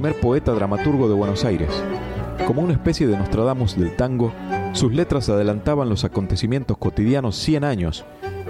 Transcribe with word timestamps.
Primer 0.00 0.20
poeta 0.20 0.52
dramaturgo 0.52 1.08
de 1.08 1.14
Buenos 1.14 1.44
Aires. 1.44 1.70
Como 2.46 2.62
una 2.62 2.74
especie 2.74 3.08
de 3.08 3.16
Nostradamus 3.16 3.76
del 3.76 3.96
tango, 3.96 4.32
sus 4.72 4.94
letras 4.94 5.28
adelantaban 5.28 5.88
los 5.88 6.04
acontecimientos 6.04 6.78
cotidianos 6.78 7.34
100 7.34 7.64
años 7.64 8.04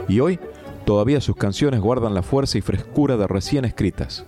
y 0.08 0.20
hoy 0.20 0.38
todavía 0.84 1.22
sus 1.22 1.36
canciones 1.36 1.80
guardan 1.80 2.12
la 2.12 2.22
fuerza 2.22 2.58
y 2.58 2.60
frescura 2.60 3.16
de 3.16 3.26
recién 3.26 3.64
escritas. 3.64 4.26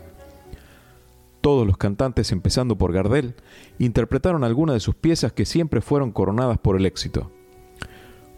Todos 1.43 1.67
los 1.67 1.77
cantantes, 1.77 2.33
empezando 2.33 2.79
por 2.79 2.91
Gardel, 2.91 3.35
interpretaron 3.79 4.43
algunas 4.43 4.73
de 4.73 4.81
sus 4.81 4.95
piezas 4.95 5.35
que 5.35 5.45
siempre 5.45 5.83
fueron 5.83 6.13
coronadas 6.13 6.57
por 6.57 6.75
el 6.79 6.87
éxito. 6.87 7.31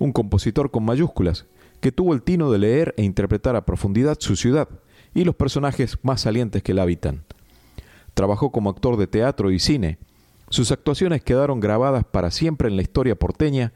Un 0.00 0.10
compositor 0.10 0.72
con 0.72 0.84
mayúsculas, 0.84 1.46
que 1.78 1.92
tuvo 1.92 2.14
el 2.14 2.24
tino 2.24 2.50
de 2.50 2.58
leer 2.58 2.94
e 2.96 3.04
interpretar 3.04 3.54
a 3.54 3.64
profundidad 3.64 4.16
su 4.18 4.34
ciudad 4.34 4.68
y 5.14 5.22
los 5.22 5.36
personajes 5.36 6.00
más 6.02 6.22
salientes 6.22 6.64
que 6.64 6.74
la 6.74 6.82
habitan. 6.82 7.22
Trabajó 8.14 8.52
como 8.52 8.70
actor 8.70 8.96
de 8.96 9.06
teatro 9.06 9.50
y 9.50 9.58
cine. 9.58 9.98
Sus 10.50 10.70
actuaciones 10.70 11.22
quedaron 11.22 11.60
grabadas 11.60 12.04
para 12.04 12.30
siempre 12.30 12.68
en 12.68 12.76
la 12.76 12.82
historia 12.82 13.14
porteña 13.14 13.72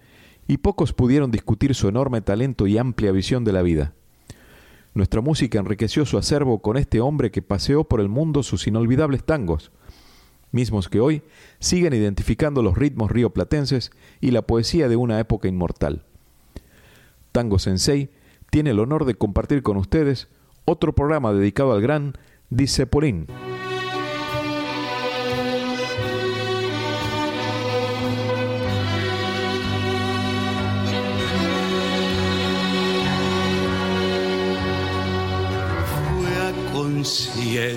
y 0.47 0.59
pocos 0.59 0.93
pudieron 0.93 1.31
discutir 1.31 1.75
su 1.75 1.89
enorme 1.89 2.21
talento 2.21 2.67
y 2.67 2.79
amplia 2.79 3.13
visión 3.13 3.45
de 3.45 3.53
la 3.53 3.63
vida. 3.63 3.95
Nuestra 4.95 5.21
música 5.21 5.59
enriqueció 5.59 6.07
su 6.07 6.17
acervo 6.17 6.61
con 6.61 6.77
este 6.77 7.01
hombre 7.01 7.31
que 7.31 7.43
paseó 7.43 7.85
por 7.85 8.01
el 8.01 8.09
mundo 8.09 8.43
sus 8.43 8.67
inolvidables 8.67 9.25
tangos, 9.25 9.71
mismos 10.53 10.89
que 10.89 11.01
hoy 11.01 11.23
siguen 11.59 11.93
identificando 11.93 12.63
los 12.63 12.79
ritmos 12.79 13.11
rioplatenses 13.11 13.91
y 14.21 14.31
la 14.31 14.43
poesía 14.43 14.89
de 14.89 14.97
una 14.97 15.19
época 15.21 15.49
inmortal. 15.49 16.05
Tango 17.33 17.59
Sensei 17.59 18.11
tiene 18.51 18.71
el 18.71 18.79
honor 18.79 19.05
de 19.05 19.15
compartir 19.15 19.63
con 19.63 19.77
ustedes 19.77 20.29
otro 20.65 20.95
programa 20.95 21.33
dedicado 21.33 21.73
al 21.73 21.83
gran 21.83 22.15
Discepolín. 22.49 23.27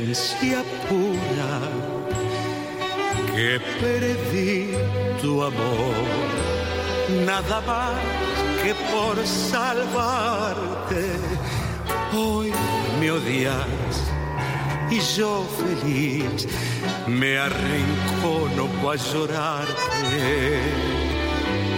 Conciencia 0.09 0.64
pura 0.90 1.59
que 3.36 3.59
perdí 3.80 4.72
tu 5.22 5.44
amor, 5.44 5.94
nada 7.25 7.62
más 7.62 7.94
que 8.64 8.74
por 8.92 9.16
salvarte. 9.25 11.12
Hoy 12.14 12.52
me 13.00 13.12
odias 13.12 13.56
y 14.90 15.00
yo 15.00 15.46
feliz 15.59 16.47
me 17.08 17.38
arrincono 17.38 18.68
para 18.81 18.96
llorarte. 18.96 20.59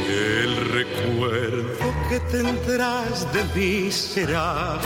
El 0.08 0.56
recuerdo 0.72 1.94
que 2.08 2.20
tendrás 2.32 3.28
de 3.34 3.44
mí 3.56 3.92
será 3.92 4.80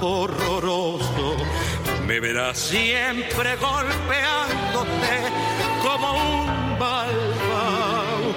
horroroso 0.00 1.36
me 2.06 2.18
verás 2.18 2.58
siempre 2.58 3.56
golpeándote 3.56 5.16
como 5.82 6.12
un 6.42 6.46
malvado. 6.78 8.34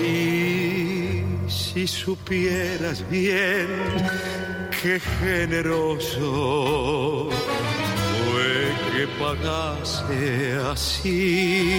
Y 0.00 1.24
si 1.48 1.86
supieras 1.88 3.08
bien 3.10 3.68
qué 4.82 5.00
generoso 5.18 6.20
fue 8.24 8.72
que 8.92 9.06
pagase 9.18 10.58
así 10.70 11.72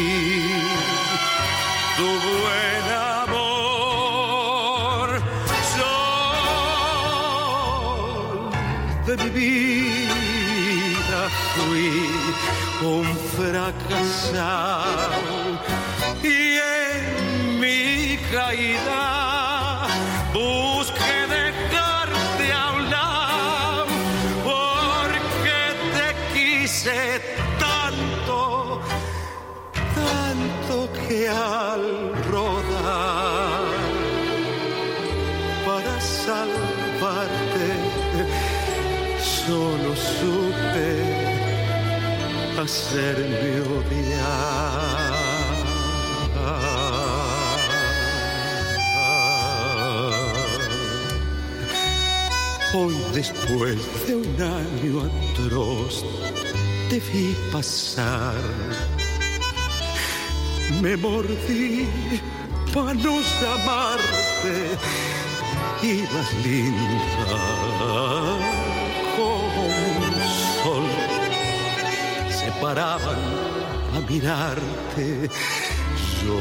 tu 1.97 2.03
buen 2.03 2.85
de 9.15 9.25
mi 9.25 9.29
vida 9.31 11.21
fui 11.55 11.91
un 12.81 13.05
fracasado. 13.35 14.81
Y 16.23 16.57
en 16.57 17.59
mi 17.59 18.17
caída 18.31 19.00
hacerme 42.61 43.61
odiar. 43.61 45.11
Hoy 52.73 52.95
después 53.13 53.77
de 54.07 54.15
un 54.15 54.41
año 54.41 55.09
atroz 55.33 56.05
te 56.89 56.99
vi 56.99 57.35
pasar. 57.51 58.35
Me 60.81 60.95
mordí 60.95 61.87
para 62.73 62.93
no 62.93 63.19
llamarte 63.41 64.55
y 65.83 66.03
más 66.13 66.33
linda 66.45 67.39
como 69.17 69.65
un 69.65 70.13
sol 70.63 71.30
paraban 72.61 73.17
a 73.95 73.99
mirarte. 74.07 75.29
Yo 76.23 76.39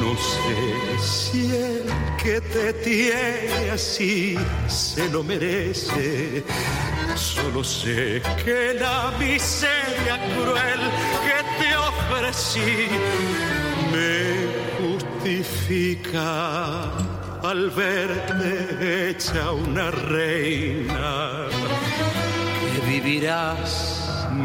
no 0.00 0.12
sé 0.16 0.98
si 1.00 1.50
el 1.50 1.84
que 2.22 2.40
te 2.40 2.72
tiene 2.74 3.70
así 3.72 4.36
se 4.68 5.08
lo 5.08 5.24
merece. 5.24 6.44
Solo 7.16 7.64
sé 7.64 8.22
que 8.44 8.74
la 8.74 9.12
miseria 9.18 10.16
cruel 10.34 10.82
que 11.26 11.38
te 11.58 11.70
ofrecí 11.90 12.88
me 13.92 14.12
justifica 14.78 16.28
al 17.42 17.70
verte 17.70 19.10
hecha 19.10 19.52
una 19.52 19.90
reina 19.90 21.46
que 22.60 22.86
vivirás 22.86 23.97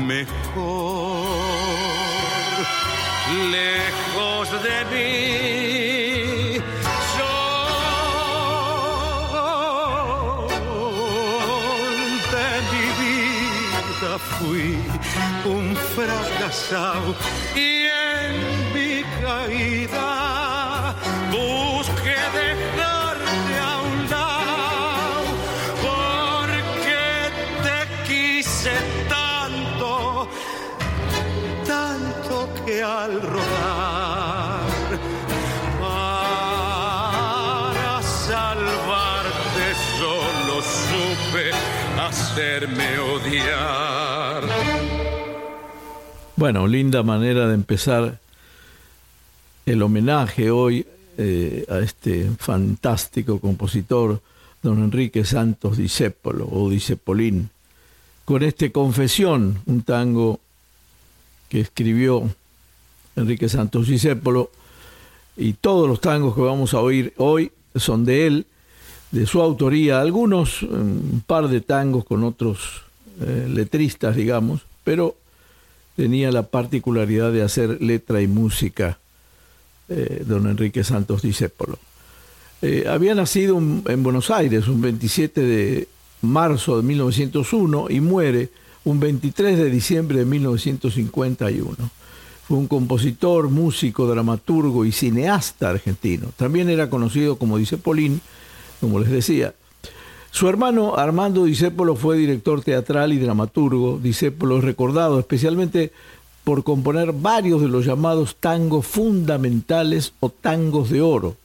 mejor 0.04 1.28
lejos 3.52 4.50
de 4.64 4.78
mí. 4.92 6.60
Sol 7.16 7.34
de 14.02 14.14
fui 14.38 14.70
un 15.46 15.76
fracasado 15.96 17.12
y 17.56 17.86
en 17.88 18.34
mi 18.74 18.92
caída 19.22 20.13
Bueno, 46.36 46.66
linda 46.68 47.04
manera 47.04 47.48
de 47.48 47.54
empezar 47.54 48.20
el 49.66 49.82
homenaje 49.82 50.50
hoy 50.50 50.86
eh, 51.18 51.66
a 51.70 51.80
este 51.80 52.32
fantástico 52.40 53.40
compositor, 53.40 54.20
don 54.64 54.84
Enrique 54.84 55.26
Santos 55.26 55.78
Discépolo 55.78 56.48
o 56.52 56.70
Discepolín, 56.70 57.50
con 58.26 58.42
este 58.42 58.72
Confesión, 58.72 59.62
un 59.68 59.84
tango 59.84 60.40
que 61.50 61.60
escribió 61.60 62.30
Enrique 63.16 63.48
Santos 63.48 63.88
Discépolo, 63.88 64.50
y 65.38 65.54
todos 65.54 65.88
los 65.88 66.02
tangos 66.02 66.34
que 66.34 66.42
vamos 66.42 66.74
a 66.74 66.80
oír 66.80 67.14
hoy 67.18 67.52
son 67.76 68.06
de 68.06 68.26
él, 68.26 68.48
de 69.14 69.28
su 69.28 69.42
autoría, 69.42 70.02
algunos, 70.02 70.64
un 70.64 71.24
par 71.26 71.48
de 71.48 71.62
tangos 71.62 72.04
con 72.04 72.24
otros 72.24 72.82
eh, 73.22 73.48
letristas, 73.48 74.16
digamos, 74.16 74.62
pero 74.84 75.16
tenía 75.96 76.32
la 76.32 76.42
particularidad 76.48 77.32
de 77.32 77.44
hacer 77.44 77.80
letra 77.80 78.22
y 78.22 78.28
música 78.28 78.98
eh, 79.88 80.24
don 80.26 80.48
Enrique 80.48 80.84
Santos 80.84 81.22
Discépolo. 81.22 81.78
Eh, 82.64 82.86
había 82.90 83.14
nacido 83.14 83.60
en 83.60 84.02
Buenos 84.02 84.32
Aires 84.32 84.68
un 84.68 84.82
27 84.82 85.42
de 85.42 85.88
marzo 86.22 86.78
de 86.78 86.84
1901 86.84 87.92
y 87.92 88.00
muere 88.00 88.50
un 88.84 89.00
23 89.00 89.60
de 89.60 89.70
diciembre 89.70 90.18
de 90.18 90.26
1951. 90.26 91.76
Fue 92.48 92.58
un 92.58 92.68
compositor, 92.68 93.50
músico, 93.50 94.08
dramaturgo 94.08 94.86
y 94.86 94.92
cineasta 94.92 95.70
argentino. 95.70 96.30
También 96.36 96.68
era 96.70 96.90
conocido 96.90 97.38
como 97.38 97.60
Discepolín, 97.60 98.20
como 98.84 99.00
les 99.00 99.10
decía. 99.10 99.54
Su 100.32 100.50
hermano 100.50 100.96
Armando 100.98 101.46
Discépolo 101.46 101.96
fue 101.96 102.18
director 102.18 102.62
teatral 102.62 103.14
y 103.14 103.18
dramaturgo. 103.20 103.98
Discépolo 103.98 104.58
es 104.58 104.64
recordado 104.66 105.20
especialmente 105.20 105.94
por 106.44 106.66
componer 106.66 107.14
varios 107.14 107.62
de 107.62 107.70
los 107.70 107.86
llamados 107.86 108.36
tangos 108.40 108.86
fundamentales 108.86 110.12
o 110.20 110.30
tangos 110.30 110.90
de 110.90 111.02
oro 111.02 111.38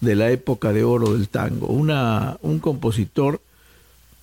de 0.00 0.16
la 0.16 0.30
época 0.32 0.72
de 0.72 0.82
oro 0.82 1.12
del 1.12 1.28
tango. 1.28 1.68
Un 1.68 2.58
compositor, 2.58 3.40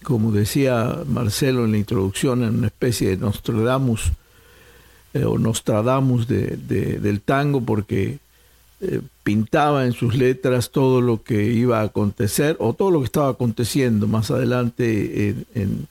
como 0.04 0.34
decía 0.34 0.98
Marcelo 1.08 1.64
en 1.64 1.72
la 1.72 1.78
introducción, 1.78 2.44
en 2.44 2.58
una 2.58 2.68
especie 2.68 3.10
de 3.12 3.18
Nostradamus 3.18 4.12
eh, 5.14 5.24
o 5.24 5.38
Nostradamus 5.38 6.28
de- 6.28 6.58
de- 6.58 7.00
del 7.00 7.22
tango, 7.22 7.62
porque 7.62 8.20
eh, 8.82 9.02
pintaba 9.24 9.86
en 9.86 9.94
sus 9.94 10.16
letras 10.16 10.72
todo 10.72 11.02
lo 11.02 11.22
que 11.22 11.46
iba 11.52 11.80
a 11.82 11.84
acontecer 11.84 12.56
o 12.60 12.74
todo 12.74 12.92
lo 12.92 13.00
que 13.00 13.06
estaba 13.06 13.30
aconteciendo 13.30 14.08
más 14.08 14.32
adelante 14.32 15.30
en, 15.30 15.46
en- 15.56 15.88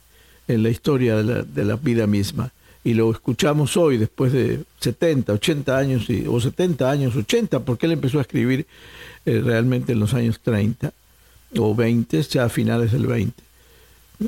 la 0.62 0.70
historia 0.70 1.16
de 1.22 1.64
la, 1.64 1.76
vida 1.76 2.06
misma. 2.06 2.50
Y 2.82 2.94
lo 2.94 3.10
escuchamos 3.10 3.76
hoy, 3.76 3.98
después 3.98 4.32
de 4.32 4.60
70, 4.80 5.34
80 5.34 5.76
años, 5.76 6.08
y- 6.08 6.24
o 6.26 6.40
70 6.40 6.90
años, 6.90 7.14
80, 7.14 7.60
porque 7.60 7.84
él 7.84 7.92
empezó 7.92 8.18
a 8.18 8.22
escribir 8.22 8.64
eh, 9.26 9.42
realmente 9.44 9.92
en 9.92 10.00
los 10.00 10.14
años 10.14 10.40
30 10.42 10.92
o 11.58 11.74
20, 11.74 12.22
ya 12.22 12.44
a 12.44 12.48
finales 12.48 12.92
del 12.92 13.06
20. 13.06 13.34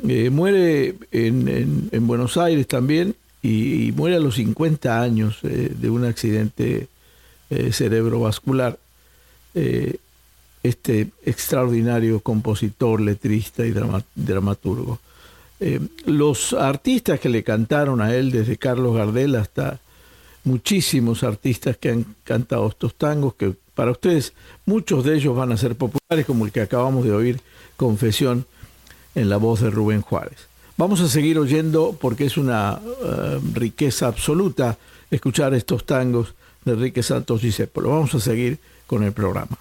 Eh, 0.07 0.29
muere 0.29 0.95
en, 1.11 1.47
en- 1.47 1.89
en 1.91 2.07
Buenos 2.07 2.37
Aires 2.37 2.67
también 2.67 3.15
y, 3.41 3.91
muere 3.93 4.17
a 4.17 4.19
los 4.19 4.35
50 4.35 5.01
años 5.01 5.39
eh, 5.43 5.73
de 5.75 5.89
un 5.89 6.05
accidente 6.05 6.87
eh, 7.51 7.71
cerebrovascular. 7.71 8.79
Eh, 9.53 9.97
este 10.63 11.07
extraordinario 11.25 12.19
compositor, 12.19 13.01
letrista 13.01 13.65
y 13.65 13.71
drama- 13.71 14.03
dramaturgo. 14.15 14.99
Eh, 15.59 15.79
los 16.05 16.53
artistas 16.53 17.19
que 17.19 17.29
le 17.29 17.43
cantaron 17.43 17.99
a 17.99 18.13
él, 18.15 18.31
desde 18.31 18.57
Carlos 18.57 18.95
Gardel 18.95 19.35
hasta 19.35 19.79
muchísimos 20.43 21.23
artistas 21.23 21.77
que 21.77 21.89
han 21.89 22.05
cantado 22.23 22.67
estos 22.67 22.93
tangos, 22.95 23.33
que 23.35 23.53
para 23.73 23.91
ustedes 23.91 24.33
muchos 24.65 25.03
de 25.03 25.15
ellos 25.15 25.35
van 25.35 25.51
a 25.51 25.57
ser 25.57 25.75
populares, 25.75 26.25
como 26.27 26.45
el 26.45 26.51
que 26.51 26.61
acabamos 26.61 27.05
de 27.05 27.11
oír, 27.11 27.41
Confesión, 27.75 28.45
en 29.15 29.29
la 29.29 29.37
voz 29.37 29.61
de 29.61 29.71
Rubén 29.71 30.01
Juárez. 30.01 30.47
Vamos 30.77 31.01
a 31.01 31.07
seguir 31.07 31.39
oyendo 31.39 31.97
porque 31.99 32.25
es 32.25 32.37
una 32.37 32.79
riqueza 33.53 34.07
absoluta 34.07 34.77
escuchar 35.09 35.53
estos 35.55 35.85
tangos 35.85 36.33
de 36.65 36.73
Enrique 36.73 37.03
Santos 37.03 37.41
Discépolo. 37.41 37.89
Vamos 37.89 38.13
a 38.15 38.19
seguir 38.19 38.59
con 38.87 39.03
el 39.03 39.11
programa. 39.11 39.57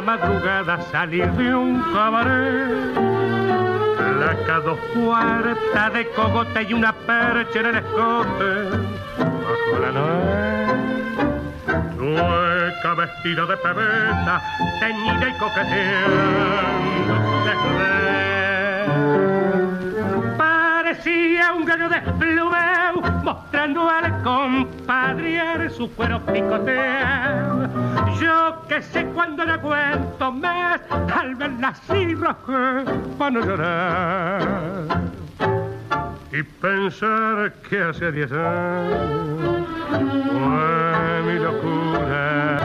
Madrugada 0.00 0.80
salir 0.90 1.30
de 1.32 1.54
un 1.54 1.82
cabaret. 1.92 2.94
Placa 3.96 4.60
dos 4.60 4.78
puertas 4.94 5.92
de 5.92 6.08
cogote 6.10 6.62
y 6.68 6.72
una 6.74 6.92
percha 6.92 7.60
en 7.60 7.66
el 7.66 7.76
escote. 7.76 8.70
Bajo 9.18 9.78
la 9.80 9.90
noche, 9.92 10.96
chueca 11.96 12.94
vestida 12.94 13.46
de 13.46 13.56
pebeta, 13.56 14.42
teñida 14.80 15.28
y 15.28 15.32
coqueteando 15.38 17.14
desdén. 17.44 18.86
Parecía 20.36 21.52
un 21.54 21.64
gallo 21.64 21.88
de 21.88 22.00
plumeo 22.00 23.02
mostrando 23.22 23.88
al 23.88 24.22
compadre 24.22 25.36
su 25.76 25.90
cuero 25.94 26.20
picoteo. 26.26 28.05
Yo 28.20 28.62
que 28.68 28.82
sé 28.82 29.04
cuándo 29.06 29.44
le 29.44 29.58
cuento 29.58 30.32
más, 30.32 30.80
al 31.14 31.34
verla 31.34 31.68
así 31.68 32.14
roja 32.14 32.84
para 33.18 33.30
no 33.30 33.40
llorar. 33.44 35.00
y 36.32 36.42
pensar 36.42 37.52
que 37.68 37.80
hace 37.82 38.12
diez 38.12 38.30
años 38.32 39.66
fue 39.88 41.22
mi 41.26 41.38
locura 41.38 42.60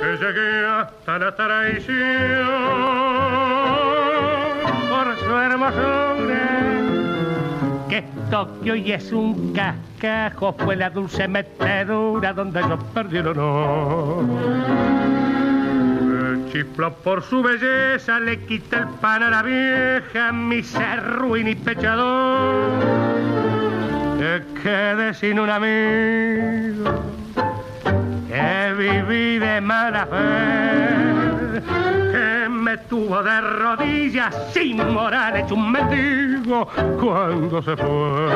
que 0.00 0.16
llegué 0.24 0.66
hasta 0.66 1.18
la 1.18 1.34
traición 1.34 2.46
por 4.90 5.16
su 5.18 5.36
hermosura 5.36 6.83
que 7.94 8.04
que 8.64 8.72
hoy 8.72 8.92
es 8.92 9.12
un 9.12 9.52
cascajo 9.52 10.52
fue 10.58 10.74
la 10.74 10.90
dulce 10.90 11.28
metedura 11.28 12.32
donde 12.32 12.60
yo 12.62 12.76
perdí 12.92 13.18
el 13.18 13.28
honor. 13.28 14.24
Chiflo 16.50 16.92
por 16.94 17.22
su 17.22 17.42
belleza 17.42 18.18
le 18.20 18.40
quita 18.46 18.78
el 18.78 18.88
pan 19.00 19.22
a 19.22 19.30
la 19.30 19.42
vieja, 19.42 20.32
mi 20.32 20.62
ser 20.62 21.04
ruin 21.04 21.48
y 21.48 21.54
pechador. 21.54 22.80
Que 24.18 24.42
quedé 24.62 25.14
sin 25.14 25.38
un 25.38 25.50
amigo, 25.50 27.00
que 28.28 28.74
viví 28.76 29.38
de 29.38 29.60
mala 29.60 30.06
fe 30.06 31.23
que 31.60 32.48
me 32.48 32.76
tuvo 32.78 33.22
de 33.22 33.40
rodillas 33.40 34.34
sin 34.52 34.76
moral 34.92 35.36
hecho 35.36 35.54
un 35.54 35.70
mendigo 35.70 36.66
cuando 37.00 37.62
se 37.62 37.76
fue. 37.76 38.28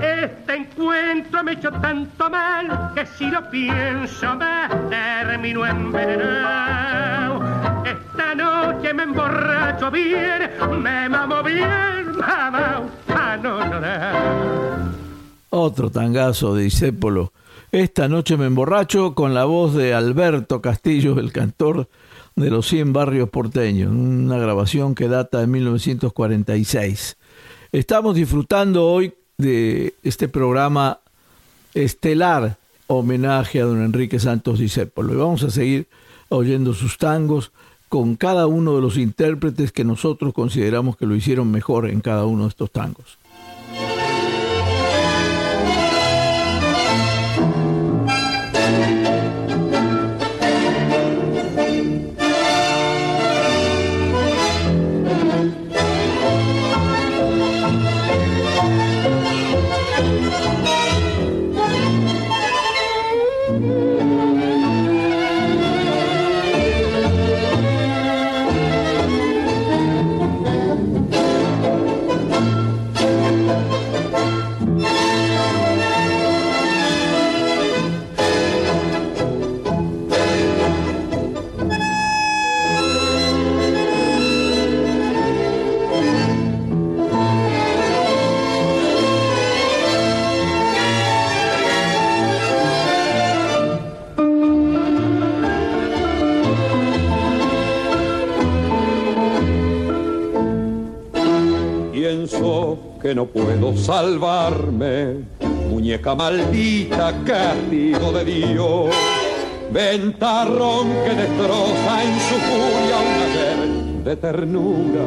Este 0.00 0.54
encuentro 0.54 1.44
me 1.44 1.52
echó 1.52 1.70
tanto 1.72 2.30
mal 2.30 2.92
que 2.94 3.06
si 3.06 3.30
lo 3.30 3.48
pienso 3.50 4.36
me 4.36 4.68
termino 4.90 5.66
envenenado. 5.66 7.55
Esta 7.86 8.34
noche 8.34 8.92
me 8.92 9.04
emborracho 9.04 9.92
bien, 9.92 10.50
me 10.82 11.08
mamo 11.08 11.40
bien, 11.44 12.16
mamá, 12.18 13.36
no. 13.36 13.60
Otro 15.50 15.90
tangazo 15.90 16.56
de 16.56 16.66
Isépolo. 16.66 17.32
Esta 17.70 18.08
noche 18.08 18.36
me 18.36 18.46
emborracho 18.46 19.14
con 19.14 19.34
la 19.34 19.44
voz 19.44 19.74
de 19.74 19.94
Alberto 19.94 20.60
Castillo, 20.60 21.20
el 21.20 21.30
cantor 21.30 21.88
de 22.34 22.50
los 22.50 22.66
100 22.66 22.92
barrios 22.92 23.28
porteños, 23.28 23.92
una 23.92 24.38
grabación 24.38 24.96
que 24.96 25.06
data 25.06 25.38
de 25.38 25.46
1946. 25.46 27.16
Estamos 27.70 28.16
disfrutando 28.16 28.84
hoy 28.88 29.14
de 29.38 29.94
este 30.02 30.26
programa 30.26 30.98
estelar 31.72 32.56
homenaje 32.88 33.60
a 33.60 33.64
don 33.64 33.80
Enrique 33.80 34.18
Santos 34.18 34.58
Discépolo 34.58 35.12
y 35.12 35.16
vamos 35.16 35.44
a 35.44 35.50
seguir 35.50 35.86
oyendo 36.28 36.74
sus 36.74 36.98
tangos 36.98 37.52
con 37.88 38.16
cada 38.16 38.46
uno 38.46 38.74
de 38.74 38.82
los 38.82 38.98
intérpretes 38.98 39.72
que 39.72 39.84
nosotros 39.84 40.34
consideramos 40.34 40.96
que 40.96 41.06
lo 41.06 41.14
hicieron 41.14 41.50
mejor 41.50 41.88
en 41.88 42.00
cada 42.00 42.26
uno 42.26 42.44
de 42.44 42.48
estos 42.48 42.70
tangos. 42.70 43.18
No 103.16 103.24
puedo 103.24 103.74
salvarme, 103.74 105.24
muñeca 105.70 106.14
maldita, 106.14 107.14
castigo 107.24 108.12
de 108.12 108.24
Dios. 108.26 108.94
Ventarrón 109.72 110.88
que 111.02 111.14
destroza 111.22 112.04
en 112.04 112.14
su 112.28 112.34
furia 112.46 112.96
un 113.06 113.16
ayer 113.26 114.04
de 114.04 114.16
ternura, 114.16 115.06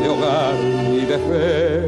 de 0.00 0.08
hogar 0.08 0.54
y 0.90 1.04
de 1.04 1.18
fe. 1.28 1.80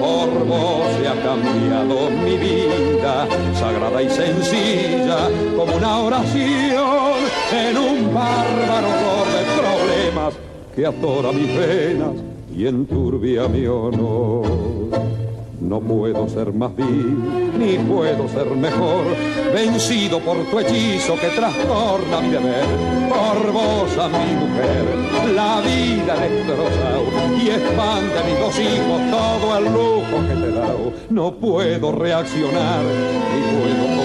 Por 0.00 0.46
vos 0.46 0.86
se 1.00 1.08
ha 1.08 1.16
cambiado 1.22 2.10
mi 2.22 2.36
vida, 2.36 3.26
sagrada 3.54 4.02
y 4.02 4.10
sencilla, 4.10 5.30
como 5.56 5.76
una 5.76 5.98
oración 6.00 7.14
en 7.54 7.78
un 7.78 8.14
bárbaro 8.14 8.92
de 9.32 9.40
problemas 9.62 10.34
que 10.76 10.84
atora 10.84 11.32
mis 11.32 11.56
venas 11.56 12.34
y 12.56 12.66
enturbia 12.66 13.48
mi 13.48 13.66
honor. 13.66 14.73
No 15.64 15.80
puedo 15.80 16.28
ser 16.28 16.52
más 16.52 16.76
vil, 16.76 17.18
ni 17.58 17.78
puedo 17.78 18.28
ser 18.28 18.46
mejor, 18.50 19.04
vencido 19.54 20.20
por 20.20 20.36
tu 20.50 20.58
hechizo 20.58 21.14
que 21.18 21.28
trastorna 21.28 22.20
mi 22.20 22.28
deber. 22.28 22.66
Por 23.08 23.50
vos 23.50 23.98
a 23.98 24.08
mi 24.08 24.34
mujer, 24.34 25.34
la 25.34 25.62
vida 25.62 26.16
destrozado 26.16 27.04
y 27.42 27.48
expande 27.48 28.14
mis 28.26 28.38
dos 28.40 28.58
hijos 28.58 29.10
todo 29.10 29.58
el 29.58 29.64
lujo 29.64 30.28
que 30.28 30.34
te 30.34 30.48
he 30.48 30.52
dado. 30.52 30.92
No 31.08 31.32
puedo 31.32 31.92
reaccionar, 31.92 32.82
ni 32.84 33.40
puedo 33.56 34.03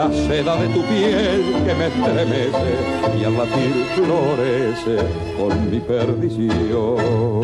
la 0.00 0.10
seda 0.12 0.56
de 0.56 0.68
tu 0.68 0.82
piel 0.84 1.42
que 1.66 1.74
me 1.74 1.86
estremece 1.88 2.72
y 3.20 3.24
al 3.24 3.36
latir 3.36 3.84
florece 3.96 4.96
con 5.36 5.70
mi 5.70 5.78
perdición. 5.80 7.42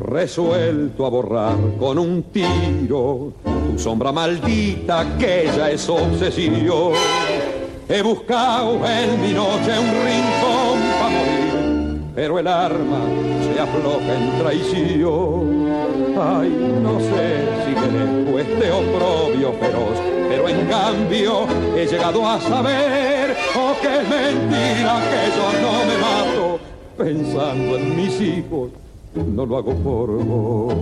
Resuelto 0.00 1.06
a 1.06 1.08
borrar 1.08 1.56
con 1.80 1.98
un 1.98 2.22
tiro 2.24 3.32
tu 3.42 3.78
sombra 3.78 4.12
maldita 4.12 5.16
que 5.18 5.50
ya 5.56 5.70
es 5.70 5.88
obsesión. 5.88 6.92
He 7.88 8.00
buscado 8.02 8.78
en 8.86 9.20
mi 9.22 9.32
noche 9.32 9.72
un 9.76 9.90
rincón 10.06 10.78
para 11.00 11.10
morir, 11.16 12.00
pero 12.14 12.38
el 12.38 12.46
arma 12.46 13.37
afloja 13.58 14.14
en 14.14 14.38
traición. 14.38 15.68
Ay, 16.20 16.50
no 16.82 16.98
sé 17.00 17.44
si 17.64 17.74
merezco 17.74 18.38
este 18.38 18.70
oprobio 18.70 19.52
feroz, 19.52 19.98
pero 20.28 20.48
en 20.48 20.66
cambio 20.66 21.46
he 21.76 21.86
llegado 21.86 22.26
a 22.26 22.40
saber, 22.40 23.36
oh, 23.56 23.74
que 23.80 24.00
es 24.00 24.08
mentira 24.08 25.00
que 25.10 25.22
yo 25.36 25.46
no 25.62 25.84
me 25.84 25.98
mato 25.98 26.58
pensando 26.96 27.76
en 27.76 27.96
mis 27.96 28.20
hijos, 28.20 28.70
no 29.14 29.46
lo 29.46 29.56
hago 29.56 29.74
por 29.74 30.10
vos. 30.24 30.74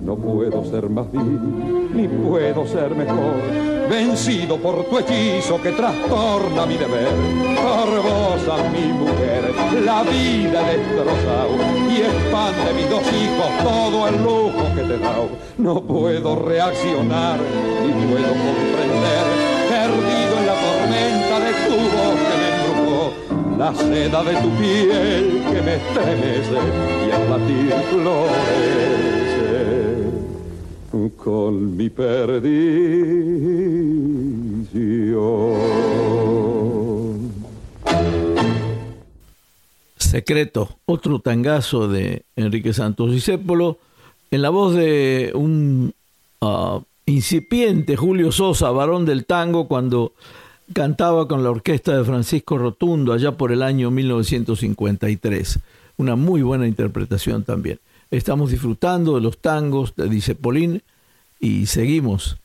No 0.00 0.14
puedo 0.14 0.64
ser 0.64 0.88
más 0.88 1.10
vil, 1.10 1.90
ni 1.92 2.06
puedo 2.06 2.66
ser 2.66 2.94
mejor, 2.94 3.34
vencido 3.90 4.56
por 4.56 4.84
tu 4.84 4.98
hechizo 4.98 5.60
que 5.60 5.72
trastorna 5.72 6.66
mi 6.66 6.76
deber. 6.76 7.08
Por 7.56 8.02
vos 8.02 8.48
a 8.48 8.68
mi 8.70 8.92
mujer, 8.92 9.52
la 9.84 10.02
vida 10.04 10.62
destrozado 10.62 11.47
expande 12.48 12.72
mis 12.74 12.88
dos 12.90 13.02
hijos 13.12 13.46
todo 13.62 14.08
el 14.08 14.16
lujo 14.22 14.74
que 14.74 14.82
te 14.82 14.94
he 14.94 14.98
dado. 14.98 15.28
No 15.58 15.80
puedo 15.82 16.36
reaccionar, 16.36 17.38
ni 17.84 17.92
puedo 18.06 18.28
comprender, 18.28 19.26
perdido 19.68 20.38
en 20.38 20.46
la 20.46 20.54
tormenta 20.54 21.40
de 21.44 21.52
tu 21.68 21.76
voz 21.94 22.16
que 22.28 22.36
me 22.40 22.48
embrujó. 22.54 23.02
La 23.58 23.70
seda 23.74 24.22
de 24.22 24.34
tu 24.40 24.50
piel 24.50 25.42
que 25.50 25.62
me 25.62 25.74
estremece 25.76 26.60
y 27.06 27.10
al 27.10 27.30
latir 27.30 27.74
florece 27.90 28.68
con 31.16 31.76
mi 31.76 31.90
perdición. 31.90 32.68
Secreto, 40.18 40.80
otro 40.84 41.20
tangazo 41.20 41.86
de 41.86 42.24
Enrique 42.34 42.72
Santos 42.72 43.12
Discépolo, 43.12 43.78
en 44.32 44.42
la 44.42 44.50
voz 44.50 44.74
de 44.74 45.30
un 45.32 45.94
uh, 46.40 46.80
incipiente 47.06 47.94
Julio 47.94 48.32
Sosa, 48.32 48.72
varón 48.72 49.04
del 49.04 49.26
tango, 49.26 49.68
cuando 49.68 50.14
cantaba 50.72 51.28
con 51.28 51.44
la 51.44 51.50
orquesta 51.50 51.96
de 51.96 52.02
Francisco 52.02 52.58
Rotundo 52.58 53.12
allá 53.12 53.36
por 53.36 53.52
el 53.52 53.62
año 53.62 53.92
1953. 53.92 55.60
Una 55.98 56.16
muy 56.16 56.42
buena 56.42 56.66
interpretación 56.66 57.44
también. 57.44 57.78
Estamos 58.10 58.50
disfrutando 58.50 59.14
de 59.14 59.20
los 59.20 59.38
tangos 59.38 59.94
de 59.94 60.08
Discepolín 60.08 60.82
y 61.38 61.66
seguimos 61.66 62.38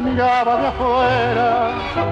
miraba 0.00 0.56
de 0.60 0.66
afuera 0.68 1.70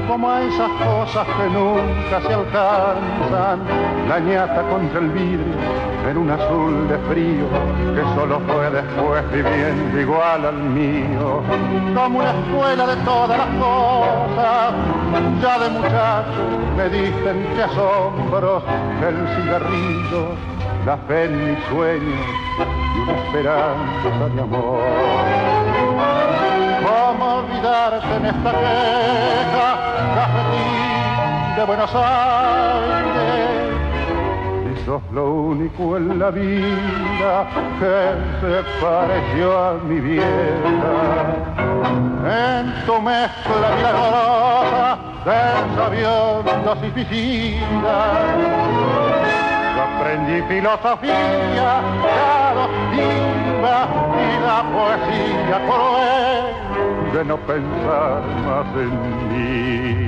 como 0.08 0.30
a 0.30 0.42
esas 0.42 0.70
cosas 0.70 1.26
que 1.26 1.50
nunca 1.50 2.20
se 2.26 2.34
alcanzan. 2.34 3.60
La 4.08 4.18
ñata 4.18 4.62
contra 4.68 5.00
el 5.00 5.10
vidrio 5.10 5.54
en 6.08 6.16
un 6.16 6.30
azul 6.30 6.88
de 6.88 6.98
frío 7.10 7.46
que 7.94 8.02
solo 8.14 8.40
fue 8.46 8.70
después 8.70 9.32
viviendo 9.32 10.00
igual 10.00 10.46
al 10.46 10.54
mío. 10.54 11.42
Como 11.94 12.18
una 12.18 12.30
escuela 12.30 12.86
de 12.86 12.96
todas 13.04 13.38
las 13.38 13.48
cosas, 13.58 14.74
ya 15.42 15.58
de 15.58 15.68
muchacho 15.70 16.42
me 16.76 16.88
dicen 16.88 17.46
que 17.54 17.62
asombros 17.62 18.62
el 19.06 19.16
cigarrillo, 19.36 20.34
la 20.86 20.96
fe 21.08 21.24
en 21.24 21.50
mis 21.50 21.64
sueños 21.66 22.26
y 22.96 23.00
una 23.00 23.12
esperanza 23.12 24.34
de 24.34 24.40
amor. 24.40 25.37
¿Cómo 27.58 27.70
olvidarte 27.70 28.14
en 28.16 28.26
esta 28.26 28.50
queja, 28.52 29.68
cafetín 30.14 31.56
de 31.56 31.64
Buenos 31.64 31.90
Aires? 31.92 33.50
Y 34.70 34.84
sos 34.84 35.02
lo 35.12 35.32
único 35.32 35.96
en 35.96 36.18
la 36.20 36.30
vida 36.30 37.46
que 37.80 38.14
se 38.40 38.62
pareció 38.80 39.58
a 39.58 39.74
mi 39.74 39.98
vieja. 40.00 40.26
En 42.26 42.86
tu 42.86 43.00
mezcla 43.00 43.70
milagrosa 43.76 44.98
de 45.24 45.40
sabiondos 45.76 46.78
y 46.84 46.90
piscinas 46.90 47.88
aprendí 49.98 50.42
filosofía, 50.42 51.82
la 52.04 52.54
doctrina 52.54 53.88
y 54.14 54.26
la 54.44 54.58
poesía 54.72 55.58
cruel 55.66 56.58
de 57.12 57.24
no 57.24 57.36
pensar 57.38 58.22
más 58.44 58.66
en 58.76 60.02
mí. 60.02 60.07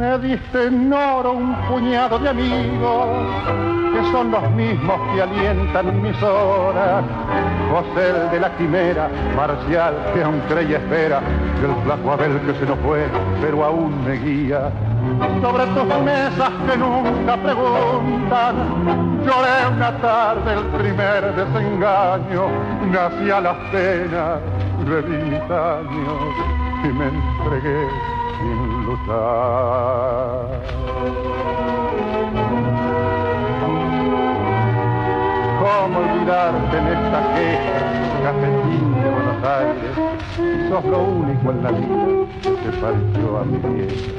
Me 0.00 0.18
diste 0.18 0.64
en 0.64 0.90
oro 0.90 1.32
un 1.32 1.54
puñado 1.68 2.18
de 2.20 2.30
amigos, 2.30 3.06
que 3.92 4.10
son 4.10 4.30
los 4.30 4.50
mismos 4.52 4.98
que 5.12 5.20
alientan 5.20 6.00
mis 6.00 6.22
horas. 6.22 7.04
José 7.70 8.08
el 8.08 8.30
de 8.30 8.40
la 8.40 8.56
quimera, 8.56 9.10
Marcial 9.36 9.94
que 10.14 10.22
aún 10.22 10.40
cree 10.48 10.70
y 10.70 10.72
espera, 10.72 11.20
y 11.60 11.64
el 11.66 11.74
flaco 11.84 12.12
Abel 12.12 12.40
que 12.46 12.54
se 12.54 12.64
nos 12.64 12.78
fue, 12.78 13.04
pero 13.42 13.62
aún 13.62 14.02
me 14.06 14.14
guía. 14.14 14.70
Sobre 15.42 15.66
tus 15.66 16.02
mesas 16.02 16.50
que 16.66 16.78
nunca 16.78 17.36
preguntan, 17.36 18.56
lloré 19.26 19.76
una 19.76 19.98
tarde 19.98 20.54
el 20.54 20.64
primer 20.80 21.34
desengaño, 21.34 22.48
nací 22.90 23.30
a 23.30 23.40
las 23.42 23.56
penas, 23.70 24.40
reví 24.86 25.24
mis 25.24 25.42
años 25.42 26.20
y 26.84 26.88
me 26.88 27.04
entregué 27.04 27.86
sin 28.38 28.69
¿Cómo 28.90 29.06
olvidarte 36.00 36.76
en 36.76 36.86
esta 36.88 37.20
queja, 37.34 37.78
cafetín 38.24 38.86
de 39.00 39.08
Buenos 39.10 39.44
Aires? 39.44 39.94
Sos 40.68 40.84
lo 40.86 40.98
único 41.02 41.50
en 41.52 41.62
la 41.62 41.70
vida 41.70 42.06
que 42.44 42.70
pareció 42.80 43.38
a 43.38 43.44
mi 43.44 43.58
vieja. 43.58 44.10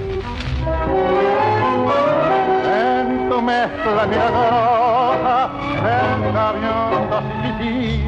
En 2.72 3.30
tu 3.30 3.42
mezcla 3.42 4.08
milagrosa, 4.08 5.50
en 5.84 6.38
avión 6.38 7.10
y 7.60 8.08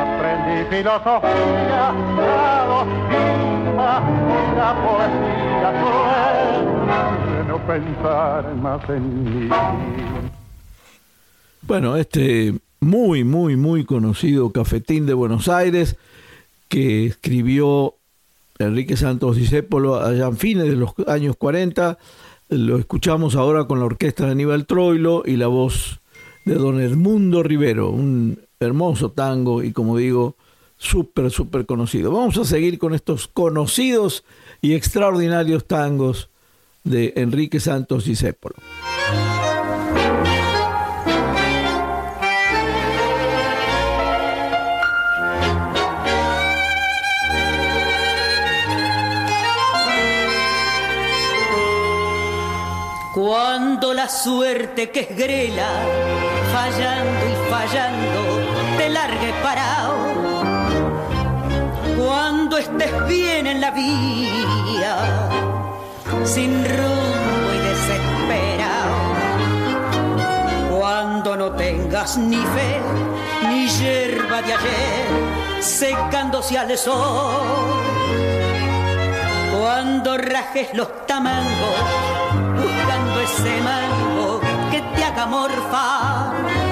aprendí 0.00 0.64
filosofía, 0.68 1.94
la 2.16 2.64
doctrina 2.66 3.51
poesía 4.84 5.70
cruel 5.80 6.56
de 7.36 7.44
no 7.48 7.66
pensar 7.66 8.54
más 8.56 8.88
en 8.88 9.24
mí. 9.24 9.48
Bueno, 11.62 11.96
este 11.96 12.54
muy, 12.80 13.24
muy, 13.24 13.56
muy 13.56 13.84
conocido 13.84 14.50
Cafetín 14.50 15.06
de 15.06 15.14
Buenos 15.14 15.48
Aires 15.48 15.96
que 16.68 17.06
escribió 17.06 17.94
Enrique 18.58 18.96
Santos 18.96 19.36
Discépolo 19.36 20.00
allá 20.00 20.26
en 20.26 20.36
fines 20.36 20.64
de 20.64 20.76
los 20.76 20.94
años 21.06 21.36
40. 21.36 21.98
Lo 22.48 22.78
escuchamos 22.78 23.34
ahora 23.36 23.64
con 23.64 23.78
la 23.78 23.86
orquesta 23.86 24.26
de 24.26 24.32
Aníbal 24.32 24.66
Troilo 24.66 25.22
y 25.24 25.36
la 25.36 25.46
voz 25.48 26.00
de 26.44 26.54
don 26.54 26.80
Edmundo 26.80 27.42
Rivero, 27.42 27.90
un 27.90 28.40
hermoso 28.58 29.10
tango 29.10 29.62
y 29.62 29.72
como 29.72 29.96
digo, 29.96 30.36
súper, 30.82 31.30
súper 31.30 31.64
conocido. 31.64 32.10
Vamos 32.10 32.36
a 32.38 32.44
seguir 32.44 32.78
con 32.78 32.92
estos 32.92 33.28
conocidos 33.28 34.24
y 34.60 34.74
extraordinarios 34.74 35.66
tangos 35.66 36.28
de 36.82 37.12
Enrique 37.16 37.60
Santos 37.60 38.04
Discépolo. 38.04 38.56
Cuando 53.14 53.94
la 53.94 54.08
suerte 54.08 54.90
que 54.90 55.00
es 55.00 55.16
grela, 55.16 55.68
fallando 56.52 57.20
y 57.30 57.50
fallando, 57.50 58.78
te 58.78 58.88
largue 58.88 59.32
parado. 59.42 59.91
Cuando 62.52 62.70
estés 62.70 63.08
bien 63.08 63.46
en 63.46 63.62
la 63.62 63.70
vía, 63.70 64.96
sin 66.22 66.52
rumbo 66.62 67.48
y 67.54 67.58
desesperado. 67.66 68.92
Cuando 70.78 71.34
no 71.34 71.52
tengas 71.52 72.18
ni 72.18 72.36
fe, 72.36 72.78
ni 73.48 73.68
hierba 73.68 74.42
de 74.42 74.52
ayer, 74.52 75.62
secándose 75.62 76.58
al 76.58 76.76
sol. 76.76 77.72
Cuando 79.58 80.18
rajes 80.18 80.74
los 80.74 81.06
tamangos 81.06 82.02
ese 83.24 83.62
mango 83.62 84.40
que 84.70 84.82
te 84.94 85.04
haga 85.04 85.24
morfar. 85.24 86.71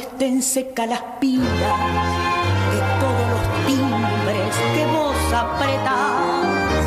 estén 0.00 0.42
secas 0.42 0.88
las 0.88 1.02
pilas 1.20 1.78
de 2.72 2.80
todos 3.02 3.26
los 3.34 3.46
timbres 3.66 4.52
que 4.74 4.84
vos 4.96 5.16
apretás, 5.44 6.84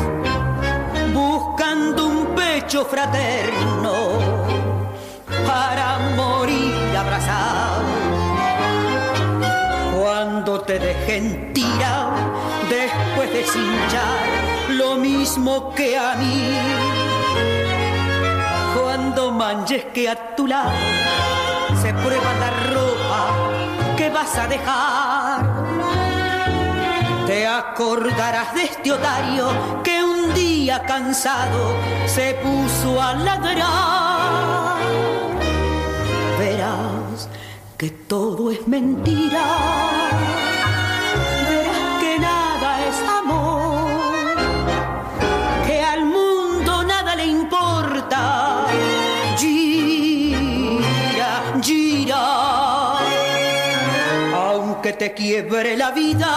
buscando 1.12 2.06
un 2.06 2.26
pecho 2.34 2.84
fraterno 2.84 3.92
para 5.46 5.98
morir 6.16 6.96
abrazado. 6.96 7.84
Cuando 9.96 10.60
te 10.62 10.78
dejen 10.78 11.52
tirar 11.52 12.10
después 12.68 13.32
de 13.32 13.44
cinchar 13.44 14.18
lo 14.70 14.96
mismo 14.96 15.72
que 15.74 15.96
a 15.96 16.16
mí. 16.16 17.63
Manches 19.34 19.86
que 19.92 20.08
a 20.08 20.36
tu 20.36 20.46
lado 20.46 20.70
se 21.82 21.92
prueba 21.92 22.32
la 22.38 22.50
ropa 22.72 23.96
que 23.96 24.08
vas 24.08 24.38
a 24.38 24.46
dejar. 24.46 25.42
Te 27.26 27.46
acordarás 27.46 28.54
de 28.54 28.64
este 28.64 28.92
otario 28.92 29.82
que 29.82 30.04
un 30.04 30.32
día 30.34 30.82
cansado 30.82 31.74
se 32.06 32.34
puso 32.34 33.02
a 33.02 33.14
ladrar 33.14 34.78
verás 36.38 37.28
que 37.76 37.90
todo 37.90 38.52
es 38.52 38.68
mentira. 38.68 40.43
Te 55.04 55.12
quiebre 55.12 55.76
la 55.76 55.90
vida. 55.90 56.30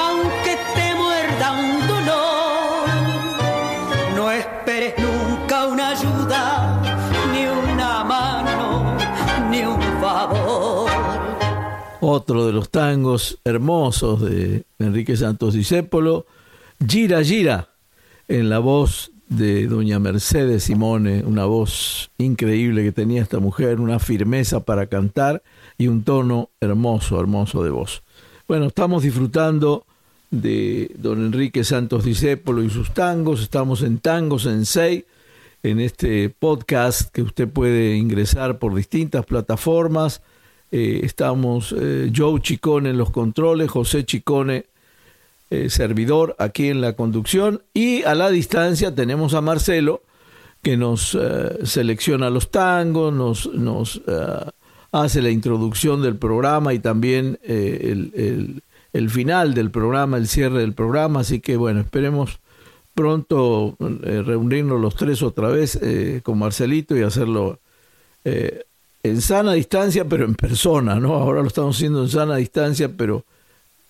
Aunque 0.00 0.58
te 0.74 0.94
muerda 0.96 1.52
un 1.52 1.86
dolor, 1.86 2.88
no 4.16 4.32
esperes 4.32 4.94
nunca 4.98 5.66
una 5.68 5.90
ayuda 5.90 6.82
Otro 12.00 12.46
de 12.46 12.52
los 12.52 12.70
tangos 12.70 13.38
hermosos 13.44 14.20
de 14.22 14.64
Enrique 14.80 15.16
Santos 15.16 15.54
Discépolo, 15.54 16.26
Gira 16.84 17.22
Gira, 17.22 17.68
en 18.26 18.48
la 18.48 18.58
voz 18.58 19.12
de 19.28 19.66
doña 19.68 20.00
Mercedes 20.00 20.64
Simone, 20.64 21.22
una 21.24 21.44
voz 21.44 22.10
increíble 22.18 22.82
que 22.82 22.92
tenía 22.92 23.22
esta 23.22 23.38
mujer, 23.38 23.78
una 23.78 24.00
firmeza 24.00 24.64
para 24.64 24.86
cantar 24.86 25.42
y 25.78 25.86
un 25.86 26.02
tono 26.02 26.50
hermoso, 26.60 27.20
hermoso 27.20 27.62
de 27.62 27.70
voz. 27.70 28.02
Bueno, 28.48 28.66
estamos 28.66 29.04
disfrutando 29.04 29.86
de 30.30 30.90
don 30.98 31.24
Enrique 31.24 31.64
Santos 31.64 32.04
Discépolo 32.04 32.62
y 32.62 32.68
sus 32.68 32.92
tangos, 32.92 33.40
estamos 33.40 33.82
en 33.82 33.98
Tangos 33.98 34.44
en 34.44 34.66
Seis 34.66 35.04
en 35.62 35.80
este 35.80 36.30
podcast 36.30 37.10
que 37.12 37.22
usted 37.22 37.48
puede 37.48 37.96
ingresar 37.96 38.58
por 38.58 38.74
distintas 38.74 39.24
plataformas. 39.26 40.22
Eh, 40.70 41.00
estamos 41.02 41.74
eh, 41.76 42.12
Joe 42.14 42.40
Chicone 42.40 42.90
en 42.90 42.98
los 42.98 43.10
controles, 43.10 43.70
José 43.70 44.04
Chicone, 44.04 44.66
eh, 45.50 45.70
servidor, 45.70 46.36
aquí 46.38 46.68
en 46.68 46.80
la 46.80 46.94
conducción. 46.94 47.62
Y 47.74 48.02
a 48.04 48.14
la 48.14 48.30
distancia 48.30 48.94
tenemos 48.94 49.34
a 49.34 49.40
Marcelo, 49.40 50.02
que 50.62 50.76
nos 50.76 51.16
selecciona 51.62 52.30
los 52.30 52.50
tangos, 52.50 53.14
nos, 53.14 53.46
nos 53.54 54.02
hace 54.92 55.22
la 55.22 55.30
introducción 55.30 56.02
del 56.02 56.16
programa 56.16 56.74
y 56.74 56.78
también 56.78 57.38
el, 57.42 58.12
el, 58.14 58.62
el 58.92 59.10
final 59.10 59.54
del 59.54 59.70
programa, 59.70 60.16
el 60.16 60.28
cierre 60.28 60.60
del 60.60 60.72
programa. 60.72 61.20
Así 61.20 61.40
que 61.40 61.56
bueno, 61.56 61.80
esperemos 61.80 62.40
pronto 62.94 63.76
eh, 64.02 64.22
reunirnos 64.24 64.80
los 64.80 64.96
tres 64.96 65.22
otra 65.22 65.48
vez 65.48 65.78
eh, 65.80 66.20
con 66.24 66.38
Marcelito 66.38 66.96
y 66.96 67.02
hacerlo 67.02 67.60
eh, 68.24 68.64
en 69.04 69.20
sana 69.20 69.52
distancia, 69.52 70.04
pero 70.04 70.24
en 70.24 70.34
persona, 70.34 70.98
¿no? 70.98 71.14
Ahora 71.14 71.42
lo 71.42 71.46
estamos 71.46 71.76
haciendo 71.76 72.02
en 72.02 72.08
sana 72.08 72.36
distancia, 72.36 72.90
pero 72.96 73.24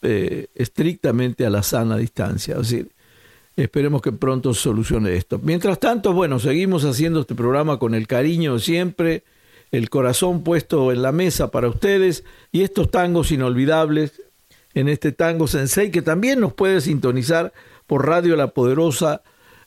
estrictamente 0.01 1.45
a 1.45 1.51
la 1.51 1.65
sana 1.65 1.97
distancia. 1.97 2.55
Decir, 2.55 2.93
esperemos 3.57 4.01
que 4.01 4.13
pronto 4.13 4.55
solucione 4.55 5.17
esto. 5.17 5.41
Mientras 5.43 5.81
tanto, 5.81 6.13
bueno, 6.13 6.39
seguimos 6.39 6.85
haciendo 6.85 7.23
este 7.23 7.35
programa 7.35 7.79
con 7.81 7.95
el 7.95 8.07
cariño 8.07 8.61
siempre, 8.61 9.25
el 9.71 9.91
corazón 9.91 10.43
puesto 10.43 10.93
en 10.93 11.03
la 11.03 11.13
mesa 11.13 11.51
para 11.51 11.69
ustedes 11.69 12.25
y 12.53 12.63
estos 12.63 12.91
tangos 12.91 13.33
inolvidables 13.33 14.23
en 14.75 14.89
este 14.89 15.13
tango 15.13 15.47
sensei 15.47 15.91
que 15.91 16.03
también 16.03 16.41
nos 16.41 16.53
puede 16.53 16.81
sintonizar 16.81 17.53
por 17.87 18.07
Radio 18.07 18.37
La 18.37 18.49
Poderosa 18.49 19.23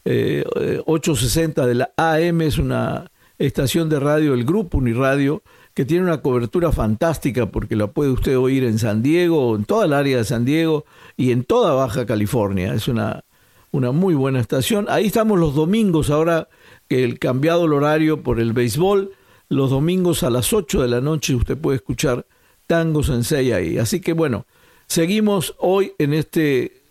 860 0.06 1.64
eh, 1.64 1.68
de 1.68 1.76
la 1.76 1.92
AM, 1.98 2.42
es 2.42 2.58
una 2.58 3.12
estación 3.38 3.90
de 3.90 4.00
radio 4.00 4.32
del 4.32 4.46
grupo 4.46 4.78
Uniradio 4.78 5.44
que 5.74 5.86
tiene 5.86 6.04
una 6.04 6.22
cobertura 6.22 6.72
fantástica 6.72 7.48
porque 7.48 7.76
la 7.76 7.88
puede 7.88 8.12
usted 8.12 8.38
oír 8.38 8.64
en 8.64 8.78
San 8.80 9.02
Diego, 9.02 9.56
en 9.56 9.66
toda 9.66 9.86
el 9.86 9.94
área 9.94 10.18
de 10.18 10.24
San 10.24 10.46
Diego 10.46 10.86
y 11.18 11.32
en 11.32 11.44
toda 11.44 11.74
Baja 11.74 12.06
California. 12.06 12.74
Es 12.74 12.88
una, 12.88 13.24
una 13.72 13.92
muy 13.92 14.14
buena 14.14 14.40
estación. 14.40 14.86
Ahí 14.90 15.08
estamos 15.08 15.40
los 15.40 15.56
domingos, 15.56 16.10
ahora 16.10 16.50
que 16.88 17.04
el 17.04 17.20
cambiado 17.20 17.66
el 17.66 17.74
horario 17.74 18.22
por 18.22 18.40
el 18.40 18.54
béisbol, 18.54 19.12
los 19.52 19.70
domingos 19.70 20.24
a 20.24 20.30
las 20.30 20.54
8 20.54 20.82
de 20.82 20.88
la 20.88 21.02
noche 21.02 21.36
usted 21.36 21.58
puede 21.58 21.76
escuchar 21.76 22.26
Tango 22.68 23.04
Sensei 23.04 23.52
ahí. 23.52 23.78
Así 23.78 24.00
que 24.00 24.14
bueno, 24.14 24.46
seguimos 24.88 25.56
hoy 25.60 25.92
en 25.98 26.14
este 26.14 26.82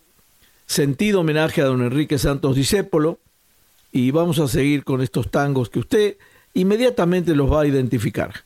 sentido 0.67 1.21
homenaje 1.21 1.61
a 1.61 1.65
don 1.65 1.81
Enrique 1.81 2.19
Santos 2.19 2.55
Discépolo 2.55 3.19
y 3.91 4.11
vamos 4.11 4.37
a 4.37 4.47
seguir 4.47 4.83
con 4.83 5.01
estos 5.01 5.31
tangos 5.31 5.71
que 5.71 5.79
usted 5.79 6.17
inmediatamente 6.53 7.33
los 7.33 7.51
va 7.51 7.61
a 7.61 7.67
identificar. 7.67 8.45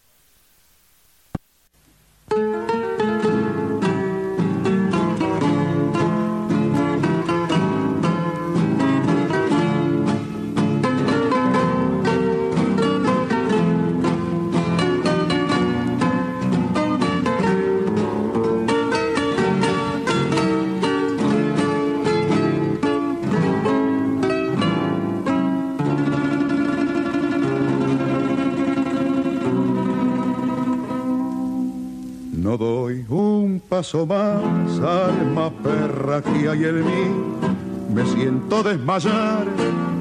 Paso 33.86 34.06
más, 34.08 34.80
alma 34.80 35.52
perra 35.62 36.20
que 36.20 36.50
hay 36.50 36.64
en 36.64 36.86
mí. 36.86 37.94
Me 37.94 38.04
siento 38.08 38.64
desmayar, 38.64 39.46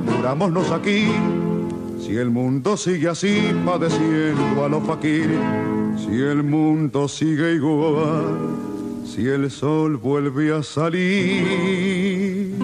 murámonos 0.06 0.70
aquí. 0.70 1.08
Si 2.00 2.16
el 2.16 2.30
mundo 2.30 2.78
sigue 2.78 3.10
así, 3.10 3.52
padeciendo 3.66 4.64
a 4.64 4.70
los 4.70 4.82
faquires, 4.84 5.38
si 5.98 6.18
el 6.18 6.42
mundo 6.42 7.08
sigue 7.08 7.56
igual, 7.56 8.38
si 9.04 9.28
el 9.28 9.50
sol 9.50 9.98
vuelve 9.98 10.56
a 10.56 10.62
salir. 10.62 12.54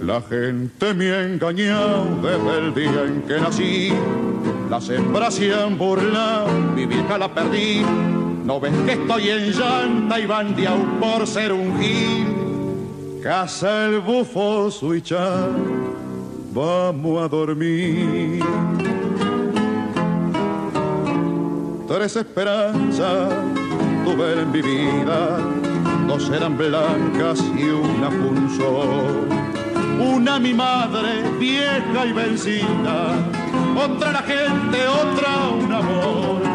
La 0.00 0.20
gente 0.20 0.94
me 0.94 1.12
ha 1.12 1.22
engañado 1.22 2.06
desde 2.22 2.58
el 2.58 2.74
día 2.74 3.04
en 3.04 3.22
que 3.22 3.40
nací. 3.40 3.92
Las 4.68 4.88
hembras 4.88 5.34
se 5.34 5.54
han 5.54 5.78
burlado, 5.78 6.48
mi 6.74 6.86
vieja 6.86 7.18
la 7.18 7.32
perdí. 7.32 7.84
No 8.44 8.58
ves 8.60 8.72
que 8.84 8.92
estoy 8.92 9.28
en 9.28 9.52
llanta 9.52 10.20
y 10.20 10.26
bandeado 10.26 10.84
por 11.00 11.26
ser 11.26 11.52
un 11.52 11.78
gil. 11.80 13.20
Casa 13.22 13.86
el 13.86 14.00
bufo 14.00 14.70
suicha, 14.70 15.46
vamos 16.52 17.22
a 17.22 17.28
dormir. 17.28 18.42
Tres 21.86 22.16
esperanzas 22.16 23.32
tuve 24.04 24.40
en 24.40 24.50
mi 24.50 24.62
vida, 24.62 25.38
dos 26.08 26.28
eran 26.30 26.56
blancas 26.56 27.44
y 27.56 27.64
una 27.68 28.10
punzó 28.10 29.12
una 30.02 30.38
mi 30.38 30.52
madre 30.52 31.22
vieja 31.38 32.06
y 32.06 32.12
vencida, 32.12 33.14
otra 33.76 34.12
la 34.12 34.22
gente, 34.22 34.88
otra 34.88 35.48
un 35.48 35.72
amor. 35.72 36.51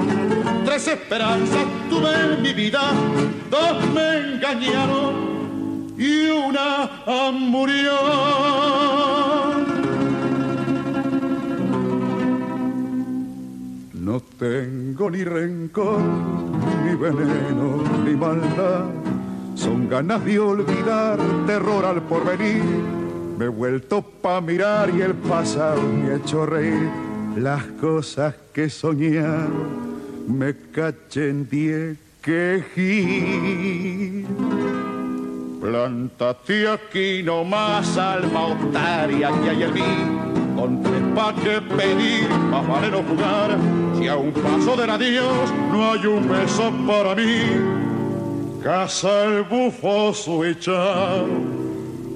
Tres 0.78 0.90
esperanzas 0.90 1.66
tuve 1.90 2.36
en 2.36 2.42
mi 2.44 2.54
vida, 2.54 2.92
dos 3.50 3.84
me 3.96 4.36
engañaron 4.36 5.92
y 5.98 6.30
una 6.30 7.32
murió. 7.32 7.94
No 13.94 14.20
tengo 14.38 15.10
ni 15.10 15.24
rencor, 15.24 16.00
ni 16.86 16.96
veneno, 16.96 17.84
ni 18.06 18.16
maldad. 18.16 18.86
Son 19.56 19.90
ganas 19.90 20.24
de 20.24 20.38
olvidar, 20.38 21.18
terror 21.48 21.86
al 21.86 22.04
porvenir 22.04 22.62
me 23.36 23.46
he 23.46 23.50
vuelto 23.50 24.04
pa' 24.04 24.42
mirar 24.42 24.92
y 24.96 25.02
el 25.02 25.16
pasado 25.16 25.82
me 25.82 26.12
ha 26.12 26.16
hecho 26.18 26.46
reír. 26.46 26.90
Las 27.36 27.64
cosas 27.82 28.36
que 28.54 28.70
soñé 28.70 29.20
me 30.28 30.54
cachen 30.72 31.48
diez 31.50 31.98
quejí. 32.22 34.26
Plántate 35.62 36.68
aquí 36.68 37.24
nomás, 37.24 37.98
alma 37.98 38.48
otaria, 38.48 39.32
que 39.42 39.64
el 39.64 39.74
mí. 39.74 39.82
Con 40.56 40.84
tres 40.84 41.02
pa' 41.16 41.34
que 41.34 41.62
pedir, 41.62 42.30
más 42.52 42.68
vale 42.68 42.92
no 42.92 43.04
jugar. 43.04 43.58
Si 43.98 44.08
a 44.08 44.16
un 44.16 44.32
paso 44.32 44.76
de 44.76 44.88
la 44.88 44.98
Dios 44.98 45.54
no 45.72 45.92
hay 45.92 46.06
un 46.06 46.28
beso 46.28 46.72
para 46.88 47.16
mí. 47.16 47.42
Casa 48.64 49.26
el 49.26 49.44
bufo 49.44 50.14
su 50.14 50.44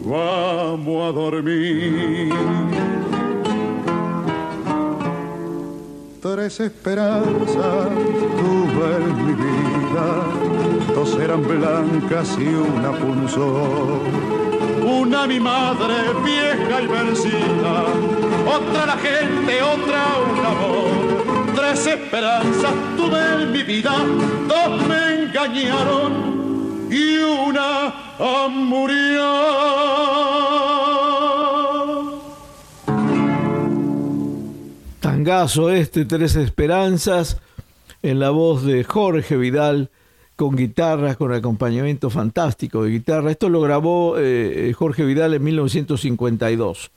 vamos 0.05 1.09
a 1.09 1.11
dormir. 1.11 2.33
Tres 6.21 6.59
esperanzas 6.59 7.89
tuve 8.37 8.95
en 8.95 9.25
mi 9.25 9.33
vida, 9.33 10.05
dos 10.93 11.17
eran 11.19 11.41
blancas 11.41 12.37
y 12.39 12.47
una 12.47 12.91
punzó. 12.91 14.03
Una 14.85 15.25
mi 15.25 15.39
madre 15.39 15.95
vieja 16.23 16.79
y 16.79 16.85
vencida, 16.85 17.85
otra 18.45 18.85
la 18.85 18.97
gente, 18.97 19.63
otra 19.63 20.03
un 20.31 20.45
amor. 20.45 21.55
Tres 21.55 21.87
esperanzas 21.87 22.71
tuve 22.95 23.41
en 23.41 23.51
mi 23.51 23.63
vida, 23.63 23.95
dos 24.47 24.87
me 24.87 25.23
engañaron 25.23 26.87
y 26.91 27.17
una 27.17 27.93
murió. 28.49 30.30
Tangazo 35.21 35.69
este, 35.69 36.05
Tres 36.05 36.35
Esperanzas, 36.35 37.37
en 38.01 38.19
la 38.19 38.31
voz 38.31 38.63
de 38.63 38.83
Jorge 38.83 39.37
Vidal, 39.37 39.91
con 40.35 40.55
guitarras, 40.55 41.15
con 41.15 41.31
acompañamiento 41.31 42.09
fantástico 42.09 42.83
de 42.83 42.89
guitarra. 42.89 43.29
Esto 43.29 43.47
lo 43.47 43.61
grabó 43.61 44.15
eh, 44.17 44.73
Jorge 44.75 45.05
Vidal 45.05 45.35
en 45.35 45.43
1952, 45.43 46.89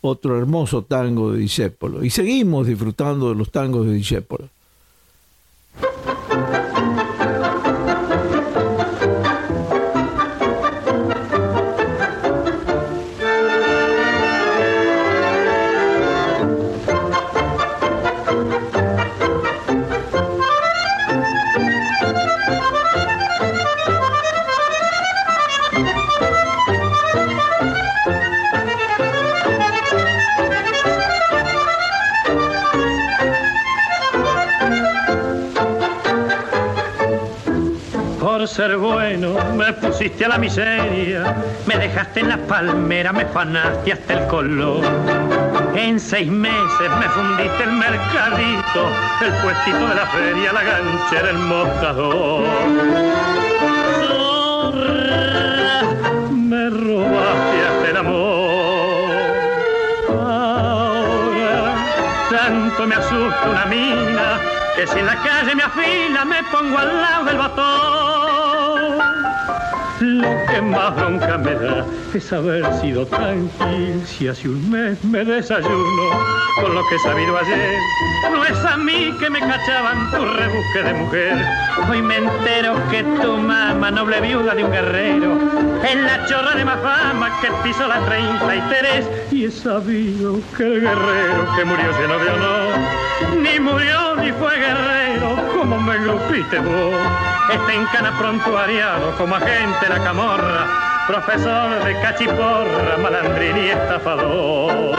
otro 0.00 0.38
hermoso 0.38 0.84
tango 0.84 1.32
de 1.32 1.40
Discépolo. 1.40 2.02
Y 2.02 2.08
seguimos 2.08 2.66
disfrutando 2.66 3.28
de 3.28 3.34
los 3.34 3.50
tangos 3.50 3.84
de 3.84 3.92
Discépolo. 3.92 4.48
A 39.98 40.28
la 40.28 40.36
miseria, 40.36 41.36
me 41.66 41.78
dejaste 41.78 42.20
en 42.20 42.28
las 42.28 42.38
palmeras, 42.40 43.14
me 43.14 43.24
fanaste 43.24 43.94
hasta 43.94 44.12
el 44.12 44.26
color. 44.26 44.84
En 45.74 45.98
seis 45.98 46.30
meses 46.30 46.90
me 47.00 47.08
fundiste 47.08 47.62
el 47.64 47.72
mercadito, 47.72 48.90
el 49.22 49.32
puestito 49.42 49.88
de 49.88 49.94
la 49.94 50.06
feria, 50.06 50.52
la 50.52 50.62
ganchera, 50.62 51.30
el 51.30 51.38
mostrador. 51.38 52.42
me 56.30 56.70
robaste 56.70 57.66
hasta 57.66 57.90
el 57.90 57.96
amor. 57.96 59.10
Ahora 60.10 61.74
tanto 62.30 62.86
me 62.86 62.94
asusta 62.96 63.48
una 63.48 63.64
mina 63.64 64.40
que 64.76 64.86
si 64.86 64.98
en 64.98 65.06
la 65.06 65.16
calle 65.16 65.54
me 65.54 65.62
afila 65.62 66.24
me 66.26 66.42
pongo 66.44 66.78
al 66.78 67.00
lado 67.00 67.24
del 67.24 67.38
batón. 67.38 67.85
Lo 70.00 70.28
que 70.46 70.60
más 70.60 70.94
bronca 70.94 71.38
me 71.38 71.54
da 71.54 71.86
es 72.12 72.30
haber 72.30 72.64
sido 72.80 73.06
tranquilo 73.06 74.04
si 74.04 74.28
hace 74.28 74.46
un 74.46 74.70
mes 74.70 75.02
me 75.04 75.24
desayuno 75.24 76.10
con 76.60 76.74
lo 76.74 76.86
que 76.88 76.96
he 76.96 76.98
sabido 76.98 77.38
ayer. 77.38 77.78
No 78.30 78.44
es 78.44 78.58
a 78.64 78.76
mí 78.76 79.14
que 79.18 79.30
me 79.30 79.40
cachaban 79.40 80.10
tu 80.10 80.22
rebusque 80.22 80.82
de 80.82 80.92
mujer. 80.92 81.46
Hoy 81.88 82.02
me 82.02 82.16
entero 82.16 82.74
que 82.90 83.02
tu 83.04 83.38
mamá, 83.38 83.90
noble 83.90 84.20
viuda 84.20 84.54
de 84.54 84.64
un 84.64 84.70
guerrero, 84.70 85.38
es 85.82 85.96
la 85.96 86.26
chorra 86.26 86.54
de 86.54 86.64
más 86.66 86.80
fama 86.82 87.40
que 87.40 87.48
pisó 87.62 87.88
la 87.88 88.00
33 88.00 89.32
y 89.32 89.46
he 89.46 89.50
sabido 89.50 90.40
que 90.58 90.64
el 90.64 90.80
guerrero 90.82 91.56
que 91.56 91.64
murió 91.64 91.90
lleno 91.98 92.18
de 92.18 92.30
honor, 92.30 92.74
ni 93.40 93.60
murió 93.60 94.16
ni 94.16 94.30
fue 94.32 94.58
guerrero 94.58 94.95
como 95.68 95.80
me 95.80 95.98
grupiste 95.98 96.60
vos. 96.60 96.94
Está 97.52 97.74
en 97.74 97.84
cana 97.86 98.16
prontuariado 98.18 99.10
como 99.16 99.34
agente 99.34 99.88
la 99.88 99.98
camorra, 99.98 100.66
profesor 101.08 101.84
de 101.84 101.92
cachiporra, 102.00 102.96
malandrín 103.02 103.56
y 103.56 103.68
estafador. 103.70 104.96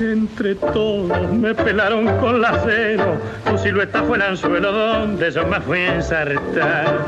Entre 0.00 0.54
todos 0.54 1.32
me 1.32 1.54
pelaron 1.54 2.06
con 2.18 2.40
la 2.40 2.58
cero, 2.64 3.18
tu 3.46 3.58
silueta 3.58 4.02
fue 4.04 4.16
el 4.16 4.22
anzuelo 4.22 4.72
donde 4.72 5.30
yo 5.30 5.46
me 5.46 5.60
fui 5.60 5.80
a 5.80 5.94
ensartar. 5.96 7.04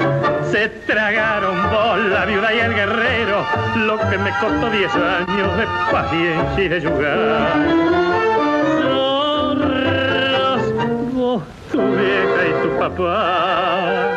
Se 0.50 0.68
tragaron 0.86 1.56
vos, 1.70 1.98
la 2.10 2.26
viuda 2.26 2.54
y 2.54 2.58
el 2.58 2.74
guerrero, 2.74 3.46
lo 3.86 3.98
que 4.10 4.18
me 4.18 4.30
costó 4.38 4.70
diez 4.70 4.92
años 4.94 5.56
de 5.56 5.66
paciencia 5.90 6.64
y 6.64 6.68
de 6.68 6.80
jugar. 6.82 8.05
Tu 11.76 11.82
vieja 11.82 12.40
y 12.48 12.52
tu 12.62 12.70
papá 12.78 14.16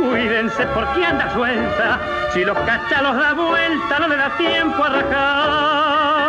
cuídense 0.00 0.66
porque 0.74 1.04
anda 1.04 1.32
suelta. 1.34 2.00
Si 2.32 2.44
los 2.44 2.56
cachalos 2.58 3.16
da 3.16 3.34
vuelta, 3.34 3.98
no 4.00 4.08
le 4.08 4.16
da 4.16 4.36
tiempo 4.36 4.82
a 4.84 4.88
rajar. 4.88 6.24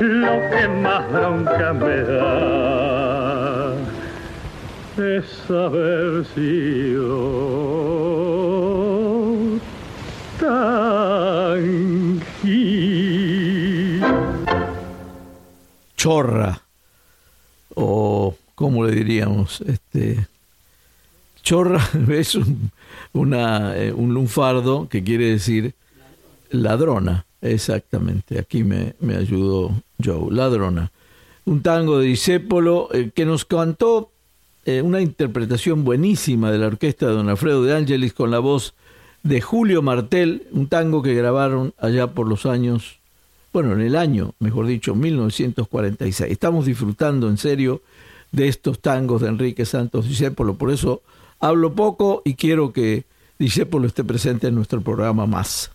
Lo 0.00 0.50
que 0.50 0.68
más 0.68 1.10
bronca 1.12 1.72
me 1.72 2.02
da 2.02 3.72
es 4.96 5.50
haber 5.50 6.24
sido 6.34 7.18
tan 10.40 12.20
chorra 15.96 16.59
o 18.60 18.64
como 18.64 18.84
le 18.84 18.94
diríamos 18.94 19.62
este 19.62 20.26
Cachorra 21.50 21.82
es 22.10 22.34
un, 22.34 22.70
eh, 23.34 23.92
un 23.96 24.14
lunfardo 24.14 24.88
que 24.88 25.02
quiere 25.02 25.26
decir 25.26 25.74
ladrona, 26.50 27.24
exactamente. 27.40 28.38
Aquí 28.38 28.62
me, 28.62 28.94
me 29.00 29.16
ayudó 29.16 29.72
Joe, 30.04 30.30
ladrona. 30.30 30.92
Un 31.46 31.62
tango 31.62 31.98
de 31.98 32.06
Disépolo 32.06 32.88
eh, 32.92 33.10
que 33.14 33.24
nos 33.24 33.44
cantó 33.44 34.10
eh, 34.66 34.82
una 34.82 35.00
interpretación 35.00 35.82
buenísima 35.82 36.52
de 36.52 36.58
la 36.58 36.66
orquesta 36.66 37.06
de 37.06 37.14
Don 37.14 37.28
Alfredo 37.28 37.64
de 37.64 37.74
Ángeles 37.74 38.12
con 38.12 38.30
la 38.30 38.38
voz 38.38 38.74
de 39.22 39.40
Julio 39.40 39.82
Martel, 39.82 40.46
un 40.52 40.68
tango 40.68 41.02
que 41.02 41.14
grabaron 41.14 41.72
allá 41.78 42.08
por 42.08 42.28
los 42.28 42.46
años, 42.46 42.98
bueno, 43.52 43.72
en 43.72 43.80
el 43.80 43.96
año, 43.96 44.34
mejor 44.38 44.66
dicho, 44.66 44.94
1946. 44.94 46.30
Estamos 46.30 46.66
disfrutando 46.66 47.28
en 47.28 47.38
serio 47.38 47.82
de 48.32 48.48
estos 48.48 48.80
tangos 48.80 49.22
de 49.22 49.28
Enrique 49.28 49.64
Santos 49.64 50.08
Discépolo, 50.08 50.54
por 50.54 50.70
eso 50.70 51.02
hablo 51.40 51.74
poco 51.74 52.22
y 52.24 52.34
quiero 52.34 52.72
que 52.72 53.04
Discépolo 53.38 53.86
esté 53.86 54.04
presente 54.04 54.48
en 54.48 54.54
nuestro 54.54 54.82
programa 54.82 55.24
más. 55.24 55.70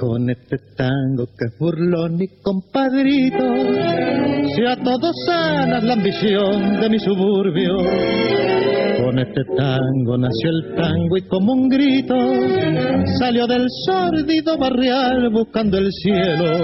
Con 0.00 0.30
este 0.30 0.56
tango 0.78 1.26
que 1.26 1.44
es 1.44 1.58
burlón 1.58 2.22
y 2.22 2.28
compadrito, 2.40 3.54
si 4.54 4.64
a 4.64 4.76
todos 4.82 5.14
sanas 5.26 5.84
la 5.84 5.92
ambición 5.92 6.80
de 6.80 6.88
mi 6.88 6.98
suburbio. 6.98 8.59
Con 9.02 9.18
este 9.18 9.42
tango 9.56 10.18
nació 10.18 10.50
el 10.50 10.74
tango 10.74 11.16
y 11.16 11.22
como 11.22 11.52
un 11.54 11.68
grito 11.68 12.14
salió 13.18 13.46
del 13.46 13.66
sórdido 13.86 14.58
barrial 14.58 15.30
buscando 15.30 15.78
el 15.78 15.90
cielo. 15.90 16.58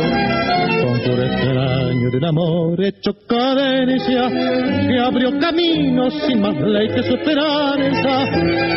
Con 0.85 1.01
puro 1.01 1.22
extraño 1.22 2.11
de 2.11 2.27
amor 2.27 2.85
hecho 2.85 3.12
cadencia 3.27 4.29
que 4.29 4.99
abrió 4.99 5.38
caminos 5.38 6.12
sin 6.27 6.40
más 6.40 6.55
ley 6.61 6.88
que 6.88 7.03
su 7.05 7.14
esperanza. 7.14 8.25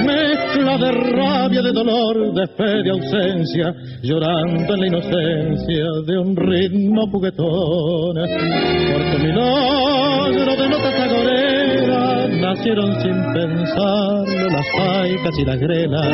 Mezcla 0.05 0.77
de 0.77 0.91
rabia, 0.91 1.61
de 1.61 1.71
dolor, 1.71 2.33
de 2.33 2.47
fe, 2.47 2.83
de 2.83 2.91
ausencia, 2.91 3.73
llorando 4.03 4.73
en 4.73 4.79
la 4.79 4.87
inocencia 4.87 5.85
de 6.07 6.17
un 6.17 6.35
ritmo 6.35 7.07
juguetón. 7.11 8.15
Por 8.15 9.11
tu 9.11 9.23
milagro 9.23 10.55
de 10.55 10.69
agoreras 10.69 11.18
nacieron 12.49 12.99
sin 13.01 13.33
pensarlo 13.33 14.49
las 14.49 14.65
paicas 14.75 15.37
y 15.37 15.45
las 15.45 15.59
grelas. 15.59 16.07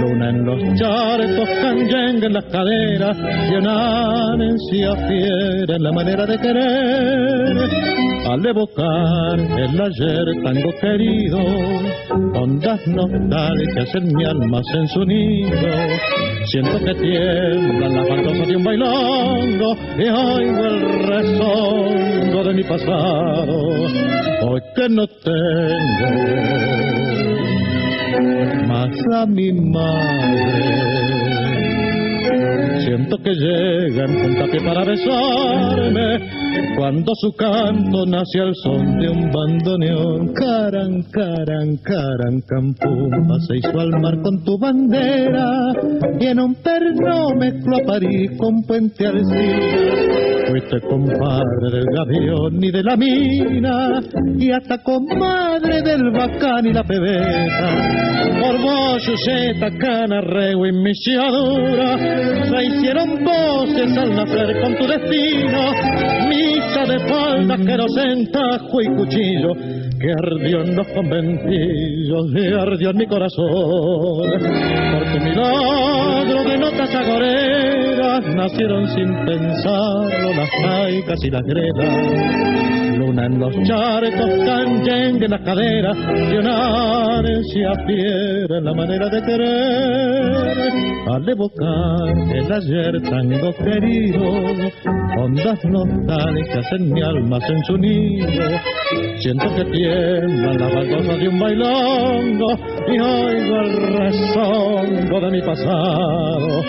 Luna 0.00 0.30
en 0.30 0.44
los 0.44 0.78
charcos, 0.78 1.48
canyengue 1.62 2.26
en 2.26 2.32
las 2.34 2.44
caderas 2.46 3.16
y 3.50 3.54
una 3.54 4.36
fiera 5.08 5.76
en 5.76 5.82
la 5.82 5.92
manera 5.92 6.26
de 6.26 6.38
querer. 6.38 8.01
Al 8.32 8.46
evocar 8.46 9.38
el 9.38 9.78
ayer 9.78 10.24
tango 10.42 10.70
querido, 10.80 11.36
ondas 12.32 12.80
nostálgicas 12.86 13.94
en 13.94 14.06
mi 14.14 14.24
alma 14.24 14.62
en 14.72 14.88
su 14.88 15.04
nido. 15.04 15.50
Siento 16.46 16.78
que 16.78 16.94
tiemblan 16.94 17.94
las 17.94 18.08
baldosas 18.08 18.48
de 18.48 18.56
un 18.56 18.64
bailongo 18.64 19.76
y 19.98 20.08
oigo 20.08 20.64
el 20.64 20.80
rezongo 21.08 22.44
de 22.44 22.54
mi 22.54 22.62
pasado. 22.62 23.54
Hoy 24.48 24.60
que 24.76 24.88
no 24.88 25.06
tengo 25.06 26.08
más 28.66 28.96
a 29.14 29.26
mi 29.26 29.52
madre. 29.52 30.72
Siento 32.82 33.18
que 33.18 33.34
llegan 33.34 34.22
puntapié 34.22 34.60
para 34.62 34.84
besarme 34.86 36.41
cuando 36.76 37.12
su 37.14 37.32
canto 37.32 38.04
nace 38.06 38.40
al 38.40 38.54
son 38.56 38.98
de 38.98 39.08
un 39.08 39.30
bandoneón. 39.30 40.32
Caran, 40.34 41.02
caran, 41.10 41.76
caran, 41.78 42.40
campumba 42.46 43.38
se 43.46 43.58
hizo 43.58 43.78
al 43.78 43.90
mar 44.00 44.20
con 44.22 44.42
tu 44.44 44.58
bandera 44.58 45.72
y 46.18 46.26
en 46.26 46.40
un 46.40 46.54
perno 46.56 47.30
mezcló 47.38 47.76
a 47.76 47.86
París 47.86 48.30
con 48.38 48.62
Puente 48.62 49.06
Alcina. 49.06 50.12
Fuiste 50.50 50.80
compadre 50.82 51.70
del 51.70 51.86
gavión 51.94 52.62
y 52.62 52.70
de 52.70 52.82
la 52.82 52.96
mina 52.96 54.00
y 54.38 54.50
hasta 54.50 54.82
comadre 54.82 55.82
del 55.82 56.10
bacán 56.10 56.66
y 56.66 56.72
la 56.72 56.82
pebeta. 56.84 58.12
Por 58.40 58.60
vos, 58.60 59.06
Yuseta, 59.06 59.70
Cana, 59.78 60.20
Rego 60.20 60.66
y 60.66 60.72
Michiadura 60.72 61.96
se 61.96 62.64
hicieron 62.64 63.24
voces 63.24 63.96
al 63.96 64.14
nacer 64.14 64.60
con 64.60 64.76
tu 64.76 64.86
destino. 64.86 65.70
De 66.82 66.98
falda, 67.08 67.56
querosén, 67.58 68.32
tajo 68.32 68.82
y 68.82 68.86
cuchillo 68.96 69.54
que 70.00 70.10
ardió 70.10 70.62
en 70.62 70.74
los 70.74 70.86
conventillos 70.88 72.26
y 72.34 72.52
ardió 72.54 72.90
en 72.90 72.96
mi 72.96 73.06
corazón. 73.06 74.28
Por 74.92 75.12
tu 75.12 75.24
milagro 75.24 76.42
de 76.42 76.58
notas 76.58 76.92
agoreras 76.92 78.34
nacieron 78.34 78.88
sin 78.88 79.14
pensarlo 79.24 80.34
las 80.34 80.50
caicas 80.60 81.18
y 81.22 81.30
las 81.30 81.42
gredas. 81.42 82.81
Luna 83.12 83.26
en 83.26 83.38
los 83.38 83.54
charcos, 83.64 84.30
canyengue 84.46 85.26
en 85.26 85.30
las 85.30 85.40
caderas 85.42 85.96
y 86.32 86.36
una 86.36 87.22
fiera 87.86 88.60
la 88.60 88.72
manera 88.72 89.08
de 89.10 89.22
querer. 89.22 90.72
Al 91.08 91.28
evocar 91.28 92.08
el 92.34 92.52
ayer 92.52 93.02
tango 93.02 93.52
querido, 93.56 94.22
ondas 95.18 95.62
nostálgicas 95.64 96.72
en 96.72 96.92
mi 96.92 97.02
alma 97.02 97.38
en 97.48 97.62
su. 97.64 97.76
Siento 99.18 99.54
que 99.56 99.64
tiemblan 99.66 100.58
las 100.58 100.74
baldosas 100.74 101.18
de 101.18 101.28
un 101.28 101.38
bailongo 101.38 102.58
y 102.88 102.98
oigo 102.98 103.60
el 103.60 103.76
rezongo 103.98 105.20
de 105.20 105.30
mi 105.30 105.42
pasado. 105.42 106.62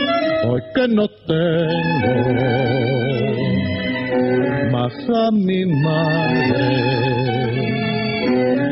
Hoy 0.45 0.61
que 0.75 0.87
no 0.89 1.07
tengo 1.25 3.02
más 4.83 4.93
a 5.09 5.31
mi 5.31 5.65
madre. 5.65 6.67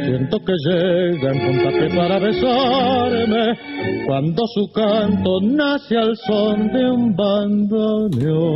Siento 0.06 0.40
que 0.44 0.54
llegan 0.66 1.40
con 1.40 1.64
tapé 1.64 1.90
para 1.96 2.20
besarme 2.20 3.58
cuando 4.06 4.46
su 4.48 4.70
canto 4.72 5.40
nace 5.42 5.98
al 5.98 6.18
son 6.18 6.72
de 6.74 6.92
un 6.92 7.16
bandoneón. 7.16 8.52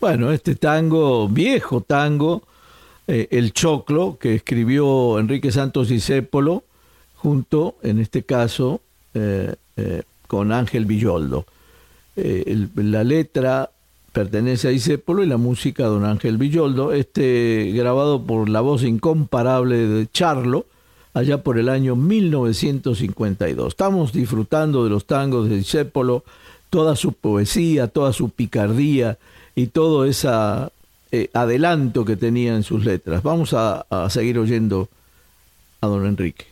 Bueno, 0.00 0.32
este 0.32 0.56
tango, 0.56 1.28
viejo 1.28 1.80
tango, 1.80 2.42
eh, 3.06 3.28
El 3.30 3.52
Choclo, 3.52 4.18
que 4.20 4.34
escribió 4.34 5.18
Enrique 5.18 5.50
Santos 5.50 5.88
Discépolo, 5.88 6.64
junto, 7.14 7.76
en 7.82 8.00
este 8.00 8.24
caso, 8.24 8.80
eh, 9.14 9.54
eh, 9.76 10.02
con 10.26 10.52
Ángel 10.52 10.84
Villoldo. 10.84 11.46
El, 12.16 12.70
la 12.74 13.04
letra 13.04 13.70
pertenece 14.12 14.68
a 14.68 14.70
Discépolo 14.70 15.22
y 15.22 15.26
la 15.26 15.38
música 15.38 15.84
a 15.84 15.88
don 15.88 16.04
Ángel 16.04 16.36
Villoldo, 16.36 16.92
este 16.92 17.72
grabado 17.74 18.22
por 18.22 18.48
la 18.48 18.60
voz 18.60 18.82
incomparable 18.82 19.86
de 19.86 20.06
Charlo, 20.10 20.66
allá 21.14 21.42
por 21.42 21.58
el 21.58 21.68
año 21.68 21.96
1952. 21.96 23.68
Estamos 23.68 24.12
disfrutando 24.12 24.84
de 24.84 24.90
los 24.90 25.06
tangos 25.06 25.48
de 25.48 25.56
Discépolo, 25.56 26.24
toda 26.68 26.96
su 26.96 27.12
poesía, 27.12 27.88
toda 27.88 28.12
su 28.12 28.30
picardía, 28.30 29.18
y 29.54 29.68
todo 29.68 30.04
ese 30.04 30.28
eh, 31.10 31.28
adelanto 31.32 32.04
que 32.04 32.16
tenía 32.16 32.54
en 32.54 32.62
sus 32.62 32.84
letras. 32.84 33.22
Vamos 33.22 33.54
a, 33.54 33.86
a 33.90 34.10
seguir 34.10 34.38
oyendo 34.38 34.88
a 35.80 35.86
don 35.86 36.06
Enrique. 36.06 36.51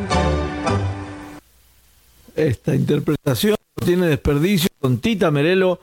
Esta 2.35 2.75
interpretación 2.75 3.55
tiene 3.85 4.07
desperdicio 4.07 4.69
con 4.79 4.99
Tita 4.99 5.31
Merelo 5.31 5.79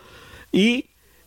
y 0.53 0.87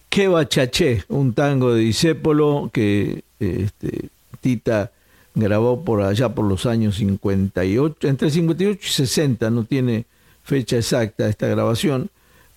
Que 0.10 0.28
Bachaché, 0.28 1.04
un 1.10 1.34
tango 1.34 1.74
de 1.74 1.82
Disépolo 1.82 2.70
que 2.74 3.24
este, 3.40 4.10
Tita 4.40 4.92
grabó 5.36 5.84
por 5.84 6.02
allá 6.02 6.30
por 6.30 6.46
los 6.46 6.66
años 6.66 6.96
58, 6.98 8.08
entre 8.08 8.30
58 8.30 8.80
y 8.82 8.90
60, 8.90 9.50
no 9.50 9.64
tiene 9.64 10.06
fecha 10.44 10.78
exacta 10.78 11.28
esta 11.28 11.48
grabación, 11.48 12.10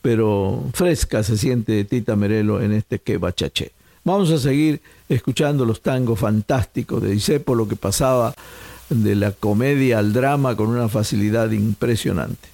pero 0.03 0.65
fresca 0.73 1.23
se 1.23 1.37
siente 1.37 1.85
Tita 1.85 2.17
Merelo 2.17 2.61
en 2.61 2.73
este 2.73 2.99
Que 2.99 3.19
Bachaché. 3.19 3.73
Vamos 4.05 4.31
a 4.31 4.39
seguir 4.39 4.81
escuchando 5.09 5.65
los 5.65 5.81
tangos 5.81 6.19
fantásticos 6.19 7.03
de 7.03 7.11
Disépolo 7.11 7.67
que 7.67 7.77
pasaba 7.77 8.35
de 8.91 9.15
la 9.15 9.33
comedia 9.33 9.99
al 9.99 10.13
drama 10.13 10.57
con 10.57 10.69
una 10.69 10.89
facilidad 10.89 11.51
impresionante. 11.53 12.54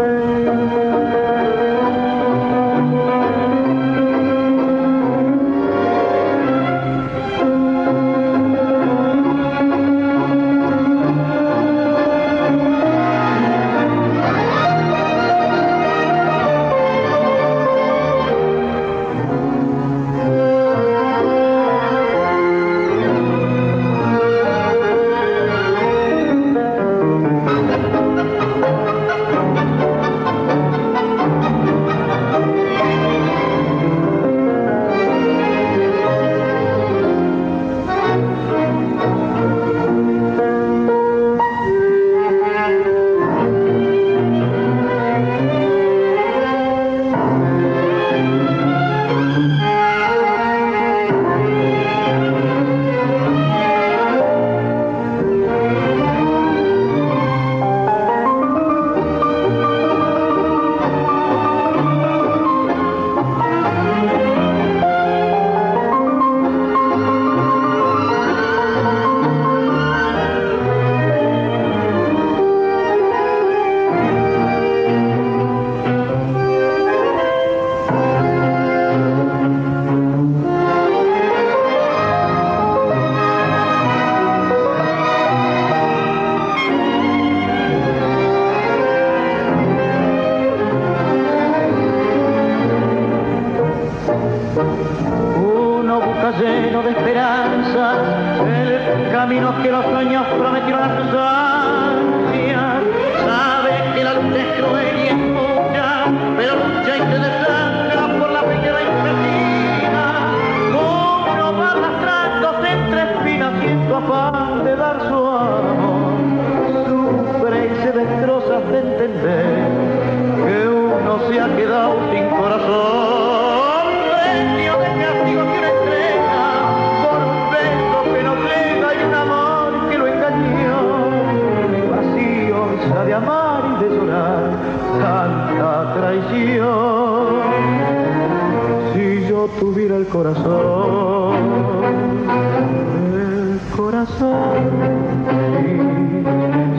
Uno 0.00 0.79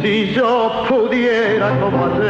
si 0.02 0.34
yo 0.34 0.86
pudiera 0.90 1.80
como 1.80 2.21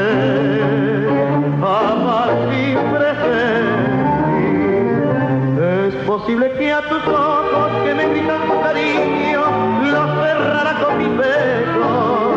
posible 6.22 6.52
que 6.52 6.72
a 6.72 6.82
tus 6.82 7.08
ojos 7.08 7.72
que 7.84 7.96
me 7.96 8.08
gritan 8.10 8.48
tu 8.48 8.62
cariño 8.62 9.42
los 9.92 10.10
cerrara 10.22 10.74
con 10.84 10.98
mis 11.00 11.18
besos, 11.18 12.34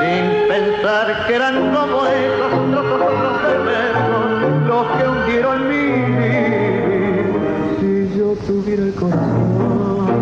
sin 0.00 0.48
pensar 0.48 1.26
que 1.26 1.34
eran 1.34 1.74
como 1.74 2.06
esos 2.06 2.52
otros 2.78 3.38
perversos 3.42 4.66
los 4.68 4.86
que 4.96 5.08
hundieron 5.08 5.68
mi 5.68 5.76
vivir. 5.76 7.24
Si 7.80 8.16
yo 8.16 8.26
tuviera 8.46 8.82
el 8.84 8.94
corazón, 8.94 10.14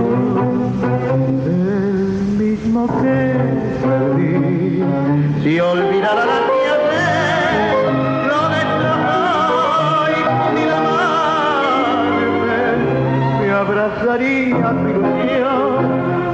el 1.44 2.38
mismo 2.38 2.86
que 3.02 3.36
perdí. 3.84 4.82
Si 5.42 5.60
olvidara 5.60 6.24
la 6.24 6.47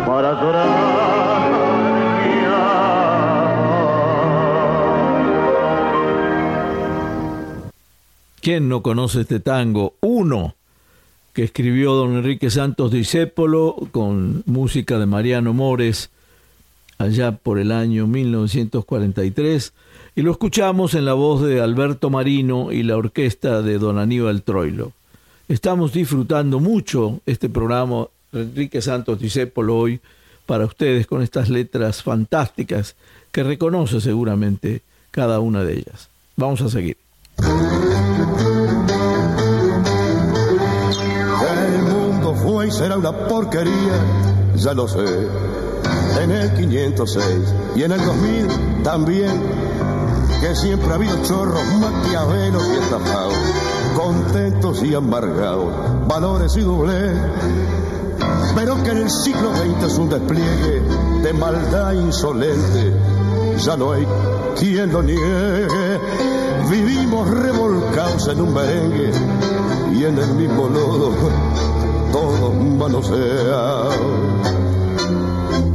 para 0.06 0.40
llorar. 0.40 0.94
¿Quién 8.40 8.68
no 8.68 8.82
conoce 8.82 9.22
este 9.22 9.40
tango? 9.40 9.94
Uno 10.00 10.54
que 11.32 11.44
escribió 11.44 11.94
don 11.94 12.16
Enrique 12.16 12.50
Santos 12.50 12.92
Discépolo 12.92 13.74
con 13.90 14.42
música 14.46 14.98
de 14.98 15.06
Mariano 15.06 15.54
Mores 15.54 16.10
allá 16.98 17.32
por 17.32 17.58
el 17.58 17.72
año 17.72 18.06
1943 18.06 19.72
y 20.14 20.22
lo 20.22 20.30
escuchamos 20.30 20.94
en 20.94 21.06
la 21.06 21.14
voz 21.14 21.42
de 21.42 21.60
Alberto 21.60 22.10
Marino 22.10 22.70
y 22.70 22.82
la 22.82 22.96
orquesta 22.96 23.62
de 23.62 23.78
don 23.78 23.98
Aníbal 23.98 24.42
Troilo. 24.42 24.92
Estamos 25.48 25.92
disfrutando 25.92 26.60
mucho 26.60 27.20
este 27.26 27.48
programa 27.48 28.08
Enrique 28.34 28.82
Santos 28.82 29.18
Discépolo 29.18 29.76
hoy 29.76 30.00
para 30.46 30.66
ustedes 30.66 31.06
con 31.06 31.22
estas 31.22 31.48
letras 31.48 32.02
fantásticas 32.02 32.96
que 33.32 33.42
reconoce 33.42 34.00
seguramente 34.00 34.82
cada 35.10 35.40
una 35.40 35.64
de 35.64 35.74
ellas. 35.74 36.08
Vamos 36.36 36.60
a 36.60 36.68
seguir. 36.68 36.96
El 41.46 41.82
mundo 41.82 42.34
fue 42.34 42.68
y 42.68 42.70
será 42.70 42.96
una 42.96 43.12
porquería, 43.26 44.52
ya 44.56 44.74
lo 44.74 44.88
sé. 44.88 45.28
En 46.20 46.30
el 46.30 46.54
506 46.54 47.24
y 47.76 47.82
en 47.82 47.92
el 47.92 48.04
2000 48.04 48.82
también, 48.82 49.32
que 50.40 50.54
siempre 50.54 50.88
ha 50.90 50.94
habido 50.94 51.22
chorros, 51.24 51.62
maquiavelos 51.80 52.68
y 52.68 52.82
estafados, 52.82 53.34
contentos 53.96 54.82
y 54.82 54.94
amargados, 54.94 56.06
valores 56.06 56.56
y 56.56 56.60
doblez. 56.60 57.16
Pero 58.54 58.82
que 58.82 58.90
en 58.90 58.98
el 58.98 59.10
siglo 59.10 59.52
XX 59.54 59.84
es 59.84 59.98
un 59.98 60.08
despliegue 60.08 60.82
de 61.22 61.32
maldad 61.32 61.92
insolente, 61.92 62.94
ya 63.58 63.76
no 63.76 63.92
hay 63.92 64.06
quien 64.58 64.92
lo 64.92 65.02
niegue. 65.02 66.00
Vivimos 66.70 67.28
revolcados 67.28 68.28
en 68.28 68.40
un 68.40 68.54
merengue 68.54 69.12
y 69.92 70.04
en 70.04 70.18
el 70.18 70.34
mismo 70.34 70.68
lodo 70.68 71.12
todos 72.12 72.54
manoseados. 72.54 73.94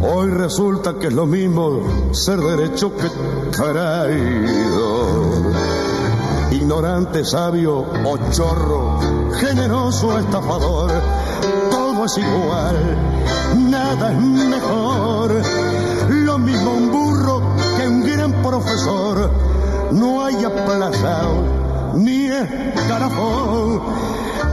Hoy 0.02 0.30
resulta 0.30 0.94
que 0.94 1.08
es 1.08 1.14
lo 1.14 1.26
mismo 1.26 2.14
ser 2.14 2.40
derecho 2.40 2.96
que 2.96 3.10
traidor. 3.52 5.52
Ignorante, 6.52 7.26
sabio 7.26 7.80
o 7.80 8.18
chorro, 8.32 9.00
generoso, 9.40 10.18
estafador, 10.18 10.90
todo 12.00 12.06
es 12.06 12.18
igual, 12.18 12.76
nada 13.70 14.12
es 14.12 14.20
mejor. 14.20 15.42
Lo 16.10 16.38
mismo 16.38 16.72
un 16.72 16.92
burro 16.92 17.42
que 17.78 17.88
un 17.88 18.06
gran 18.06 18.32
profesor, 18.42 19.30
no 19.92 20.24
hay 20.24 20.46
aplazado 20.46 21.44
ni 21.96 22.28
escarafón. 22.28 23.82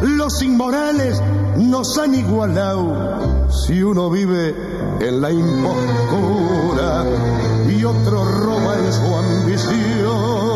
Los 0.03 0.43
inmorales 0.43 1.23
nos 1.57 1.97
han 1.99 2.17
igualado 2.17 3.49
si 3.51 3.81
uno 3.81 4.11
vive 4.11 4.55
en 5.01 5.21
la 5.21 5.31
impostura 5.31 7.05
y 7.69 7.85
otro 7.85 8.25
roba 8.25 8.77
en 8.77 8.93
su 8.93 9.17
ambición. 9.17 10.56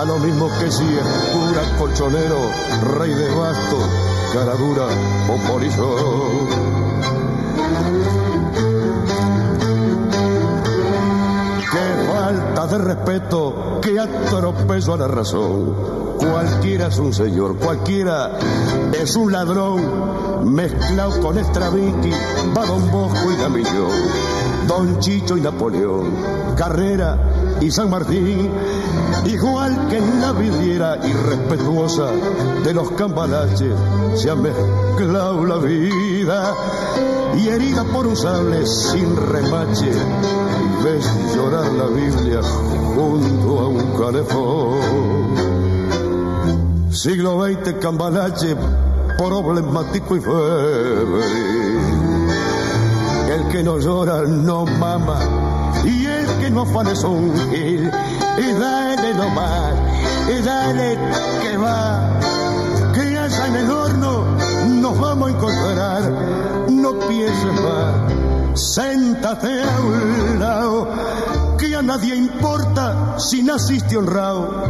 Da 0.00 0.06
lo 0.06 0.18
mismo 0.18 0.48
que 0.58 0.70
si 0.70 0.82
es 0.82 1.04
cura, 1.30 1.76
colchonero, 1.78 2.38
rey 2.96 3.12
de 3.12 3.34
basto, 3.34 3.76
cara 4.32 4.54
dura 4.54 4.86
o 5.28 5.52
polizón. 5.52 6.48
Qué 11.70 12.06
falta 12.10 12.66
de 12.66 12.78
respeto, 12.78 13.80
qué 13.82 14.00
atropello 14.00 14.94
a 14.94 14.96
la 14.96 15.08
razón. 15.08 15.74
Cualquiera 16.16 16.86
es 16.86 16.98
un 16.98 17.12
señor, 17.12 17.56
cualquiera 17.56 18.38
es 18.98 19.14
un 19.16 19.30
ladrón, 19.30 20.54
mezclado 20.54 21.20
con 21.20 21.36
Stravinsky, 21.36 22.12
va 22.56 22.64
Don 22.64 22.90
Bosco 22.90 23.32
y 23.32 23.36
Gamillón, 23.36 23.92
Don 24.66 24.98
Chicho 24.98 25.36
y 25.36 25.42
Napoleón, 25.42 26.14
Carrera 26.56 27.18
y 27.60 27.70
San 27.70 27.90
Martín, 27.90 28.50
igual 29.26 29.88
que 29.88 29.98
en 29.98 30.20
la 30.20 30.32
vidriera 30.32 30.98
irrespetuosa 31.06 32.06
de 32.64 32.74
los 32.74 32.90
cambalaches, 32.92 33.74
se 34.14 34.30
ha 34.30 34.34
mezclado 34.34 35.44
la 35.44 35.56
vida 35.56 36.54
y 37.36 37.48
herida 37.48 37.84
por 37.84 38.06
un 38.06 38.16
sable 38.16 38.66
sin 38.66 39.16
remache, 39.16 39.92
ves 40.82 41.34
llorar 41.34 41.70
la 41.72 41.86
Biblia 41.86 42.40
junto 42.94 43.60
a 43.60 43.68
un 43.68 43.98
calefón. 43.98 45.10
Siglo 46.90 47.44
XX, 47.44 47.74
cambalache, 47.80 48.56
problemático 49.16 50.16
y 50.16 50.20
febril. 50.20 51.80
El 53.30 53.48
que 53.48 53.62
no 53.62 53.78
llora 53.78 54.22
no 54.22 54.66
mama, 54.66 55.18
no 56.50 56.62
afana 56.62 56.92
es 56.92 57.04
un. 57.04 57.32
Y 57.52 58.52
dale 58.52 59.14
nomás, 59.14 59.74
y 60.28 60.42
dale 60.42 60.98
que 61.42 61.56
va, 61.56 62.20
que 62.94 63.18
allá 63.18 63.46
en 63.46 63.56
el 63.56 63.70
horno 63.70 64.24
nos 64.66 64.98
vamos 64.98 65.28
a 65.28 65.32
encontrar. 65.32 66.02
No 66.70 66.98
pienses 67.00 67.60
más, 67.60 68.60
séntate 68.60 69.62
a 69.62 69.80
un 69.80 70.38
lado, 70.38 70.88
que 71.58 71.74
a 71.74 71.82
nadie 71.82 72.16
importa 72.16 73.18
si 73.18 73.42
naciste 73.42 73.96
honrado. 73.96 74.64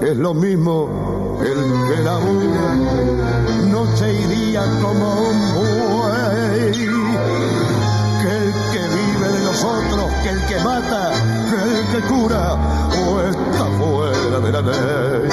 Es 0.00 0.16
lo 0.16 0.32
mismo 0.32 0.88
el 1.40 1.96
que 1.96 2.02
labura 2.02 2.74
noche 3.66 4.12
y 4.12 4.26
día 4.26 4.62
como 4.80 5.20
un 5.20 5.87
nosotros, 9.62 10.12
que 10.22 10.28
el 10.30 10.46
que 10.46 10.64
mata, 10.64 11.12
que 11.50 11.78
el 11.78 12.02
que 12.02 12.08
cura 12.08 12.54
o 12.54 13.20
está 13.22 13.64
fuera 13.78 14.40
de 14.40 14.52
la 14.52 14.62
ley. 14.62 15.30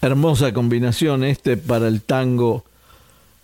Hermosa 0.00 0.52
combinación 0.52 1.24
este 1.24 1.56
para 1.56 1.88
el 1.88 2.02
tango 2.02 2.64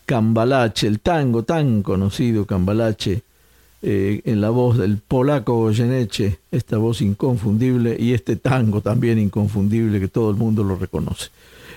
Cambalache, 0.05 0.89
el 0.89 1.01
tango 1.01 1.45
tan 1.45 1.83
conocido 1.83 2.45
Cambalache, 2.45 3.23
eh, 3.83 4.21
en 4.25 4.41
la 4.41 4.51
voz 4.51 4.79
del 4.79 4.99
polaco 4.99 5.55
Goyeneche, 5.55 6.39
esta 6.51 6.79
voz 6.79 7.03
inconfundible 7.03 7.97
y 7.99 8.15
este 8.15 8.37
tango 8.37 8.81
también 8.81 9.19
inconfundible 9.19 10.01
que 10.01 10.09
todo 10.09 10.31
el 10.31 10.37
mundo 10.37 10.65
lo 10.65 10.77
reconoce. 10.77 11.31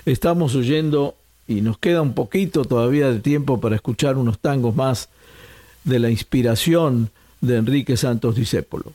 Estamos 0.06 0.56
oyendo 0.56 1.16
y 1.48 1.62
nos 1.62 1.78
queda 1.78 2.02
un 2.02 2.14
poquito 2.14 2.66
todavía 2.66 3.12
de 3.12 3.20
tiempo 3.20 3.60
para 3.60 3.76
escuchar 3.76 4.18
unos 4.18 4.40
tangos 4.40 4.76
más 4.76 5.10
de 5.86 6.00
la 6.00 6.10
inspiración 6.10 7.10
de 7.40 7.58
Enrique 7.58 7.96
Santos 7.96 8.36
Discépolo. 8.36 8.92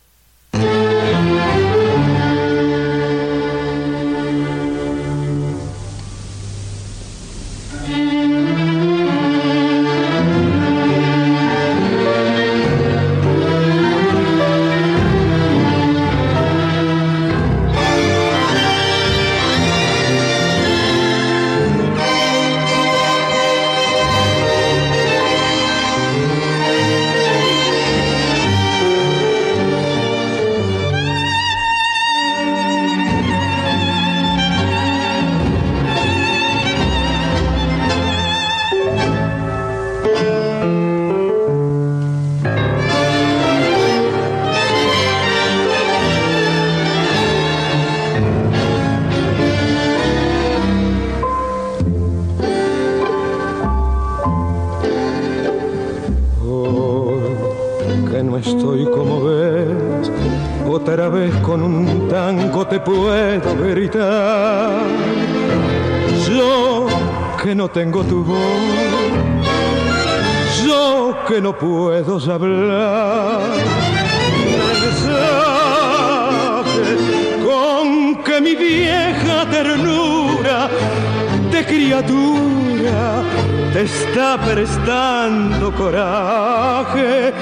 Prestando 84.45 85.73
coraje 85.73 87.33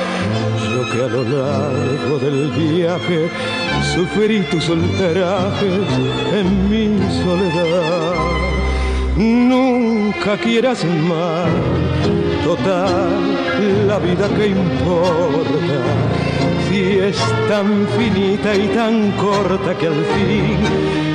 que 0.92 1.02
a 1.02 1.08
lo 1.08 1.22
largo 1.22 2.18
del 2.18 2.50
viaje 2.50 3.28
sufrí 3.94 4.40
tus 4.42 4.68
ultrajes 4.68 5.86
en 6.32 6.70
mi 6.70 6.98
soledad. 7.22 8.14
Nunca 9.16 10.36
quieras 10.38 10.84
más, 10.84 11.48
total, 12.44 13.36
la 13.86 13.98
vida 13.98 14.28
que 14.36 14.46
importa. 14.46 15.80
Si 16.68 16.98
es 16.98 17.16
tan 17.48 17.86
finita 17.98 18.54
y 18.54 18.68
tan 18.68 19.10
corta 19.12 19.76
que 19.76 19.88
al 19.88 20.04
fin 20.14 20.58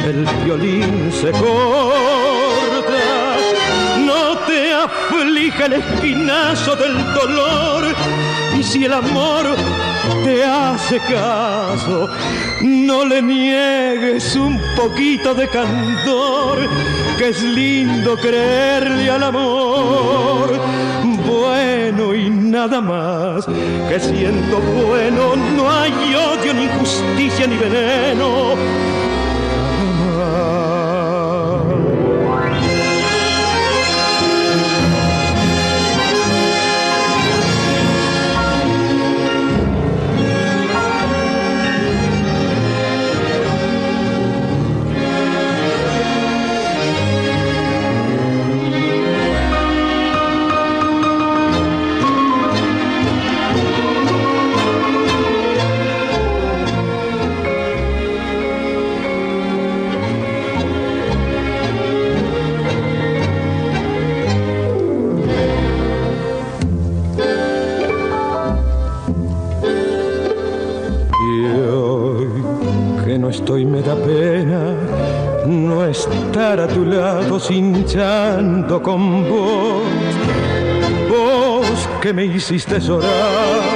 el 0.05 0.25
violín 0.43 1.11
se 1.11 1.31
corta. 1.31 2.22
Aflija 4.93 5.65
el 5.65 5.73
espinazo 5.73 6.75
del 6.75 6.95
dolor 7.13 7.95
y 8.57 8.63
si 8.63 8.85
el 8.85 8.93
amor 8.93 9.55
te 10.23 10.43
hace 10.43 10.99
caso, 10.99 12.09
no 12.61 13.05
le 13.05 13.21
niegues 13.21 14.35
un 14.35 14.59
poquito 14.75 15.33
de 15.33 15.47
candor, 15.49 16.59
que 17.17 17.29
es 17.29 17.41
lindo 17.41 18.15
creerle 18.17 19.09
al 19.09 19.23
amor. 19.23 20.61
Bueno 21.25 22.13
y 22.13 22.29
nada 22.29 22.79
más, 22.81 23.45
que 23.45 23.99
siento 23.99 24.59
bueno, 24.59 25.35
no 25.35 25.71
hay 25.71 25.93
odio, 26.15 26.53
ni 26.53 26.67
justicia, 26.79 27.47
ni 27.47 27.57
veneno 27.57 28.92
a 76.59 76.67
tu 76.67 76.83
lado 76.85 77.39
hinchando 77.49 78.81
con 78.81 79.29
vos, 79.29 79.83
vos 81.09 81.89
que 82.01 82.11
me 82.11 82.25
hiciste 82.25 82.79
llorar, 82.79 83.71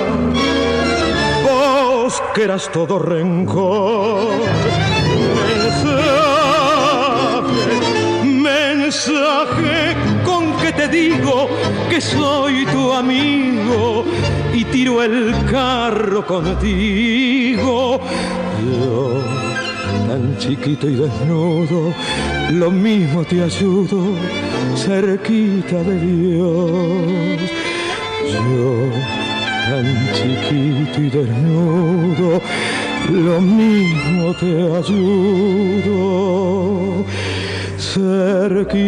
vos 1.43 2.23
que 2.33 2.43
eras 2.43 2.69
todo 2.71 2.97
rencor. 2.97 4.31
Mensaje, 5.43 6.23
mensaje 8.23 9.95
con 10.25 10.53
que 10.57 10.71
te 10.71 10.87
digo 10.87 11.47
que 11.89 12.01
soy 12.01 12.65
tu 12.65 12.91
amigo 12.91 14.05
y 14.53 14.65
tiro 14.65 15.03
el 15.03 15.33
carro 15.49 16.25
contigo. 16.25 17.99
Yo, 18.67 19.23
tan 20.07 20.37
chiquito 20.37 20.89
y 20.89 20.95
desnudo, 20.95 21.93
lo 22.51 22.69
mismo 22.69 23.23
te 23.23 23.41
ayudo 23.41 24.13
cerquita 24.75 25.83
de 25.83 25.99
Dios. 25.99 27.39
Yo, 28.33 28.89
tan 29.69 29.87
chiquito 30.17 31.01
y 31.01 31.09
desnudo, 31.09 32.41
lo 33.09 33.41
mismo 33.41 34.33
te 34.39 34.51
ayudo 34.79 35.97
cerquita 37.77 38.87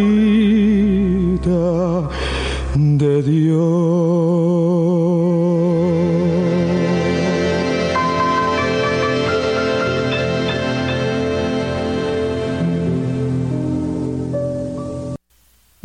de 2.74 3.22
Dios. 3.22 5.09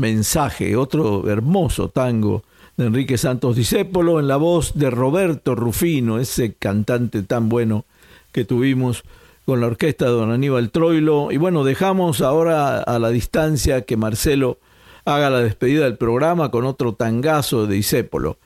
Mensaje, 0.06 0.76
otro 0.76 1.28
hermoso 1.28 1.90
tango 1.90 2.44
de 2.78 2.86
Enrique 2.86 3.18
Santos 3.18 3.56
Discépolo 3.56 4.20
en 4.20 4.28
la 4.28 4.38
voz 4.38 4.76
de 4.76 4.92
Roberto 4.92 5.56
Rufino, 5.56 6.20
ese 6.20 6.54
cantante 6.54 7.24
tan 7.24 7.50
bueno 7.50 7.86
que 8.32 8.46
tuvimos 8.46 9.04
con 9.48 9.62
la 9.62 9.66
orquesta 9.66 10.06
de 10.06 10.12
don 10.12 10.32
Aníbal 10.32 10.70
Troilo. 10.70 11.32
Y 11.32 11.38
bueno, 11.38 11.64
dejamos 11.64 12.22
ahora 12.22 12.84
a 12.84 13.00
la 13.00 13.10
distancia 13.10 13.82
que 13.82 13.98
Marcelo 13.98 14.60
haga 15.06 15.32
la 15.32 15.40
despedida 15.40 15.86
del 15.86 15.98
programa 15.98 16.52
con 16.52 16.66
otro 16.66 16.94
tangazo 16.94 17.66
de 17.66 17.78
Discépolo. 17.78 18.38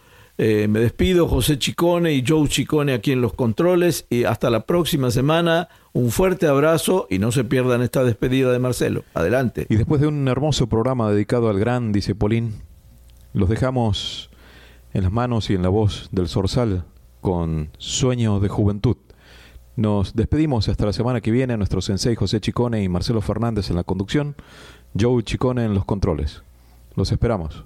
Eh, 0.42 0.70
me 0.70 0.80
despido, 0.80 1.28
José 1.28 1.60
Chicone 1.60 2.14
y 2.14 2.24
Joe 2.26 2.48
Chicone 2.48 2.94
aquí 2.94 3.12
en 3.12 3.20
los 3.20 3.34
controles 3.34 4.06
y 4.10 4.24
hasta 4.24 4.50
la 4.50 4.62
próxima 4.62 5.12
semana 5.12 5.68
un 5.92 6.12
fuerte 6.12 6.48
abrazo 6.48 7.08
y 7.10 7.20
no 7.20 7.34
se 7.34 7.44
pierdan 7.44 7.82
esta 7.82 8.06
despedida 8.06 8.50
de 8.54 8.60
Marcelo. 8.60 9.04
Adelante. 9.14 9.68
Y 9.68 9.76
después 9.76 10.00
de 10.00 10.08
un 10.08 10.26
hermoso 10.30 10.68
programa 10.70 11.12
dedicado 11.12 11.50
al 11.50 11.60
gran 11.60 11.92
Dicepolín, 11.92 12.62
los 13.34 13.50
dejamos 13.50 14.30
en 14.94 15.04
las 15.04 15.12
manos 15.12 15.50
y 15.50 15.56
en 15.56 15.62
la 15.62 15.68
voz 15.68 16.08
del 16.14 16.30
Zorzal 16.30 16.86
con 17.20 17.72
Sueños 17.78 18.42
de 18.42 18.48
Juventud. 18.48 18.96
Nos 19.76 20.16
despedimos 20.16 20.70
hasta 20.70 20.86
la 20.86 20.94
semana 20.94 21.20
que 21.20 21.32
viene. 21.32 21.58
Nuestro 21.58 21.82
sensei 21.82 22.16
José 22.16 22.40
Chicone 22.40 22.82
y 22.82 22.88
Marcelo 22.88 23.20
Fernández 23.20 23.70
en 23.72 23.76
la 23.76 23.84
conducción, 23.84 24.38
Joe 24.98 25.22
Chicone 25.22 25.66
en 25.66 25.74
los 25.74 25.84
controles. 25.84 26.44
Los 26.96 27.12
esperamos. 27.12 27.66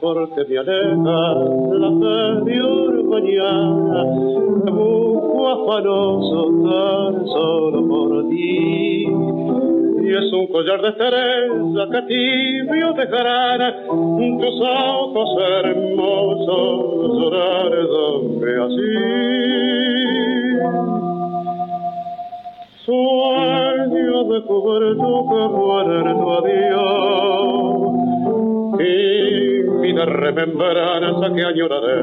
Porque 0.00 0.44
me 0.48 0.58
aleja 0.58 1.34
la 1.78 1.90
media 1.90 2.90
mañana, 3.04 4.04
me 4.64 4.70
busco 4.72 5.48
afanoso 5.48 6.40
tan 6.64 7.26
solo 7.26 7.88
por 7.88 8.28
ti. 8.28 9.06
Y 10.02 10.08
es 10.10 10.32
un 10.32 10.46
collar 10.48 10.82
de 10.82 10.88
estrella 10.88 11.88
que 11.92 12.02
tibio 12.08 12.92
dejarán 12.94 13.74
tus 14.40 14.60
ojos 14.60 15.30
hermosos 15.62 17.18
llorar 17.20 17.70
donde 17.86 18.50
así. 18.64 18.94
Sueño 22.86 24.24
de 24.24 24.40
juventud 24.40 25.22
que 25.28 25.48
muere 25.48 26.14
tu 26.14 26.30
adiós 26.30 27.89
Divina 28.80 30.04
remembranza 30.06 31.32
que 31.34 31.42
añoraré. 31.44 32.00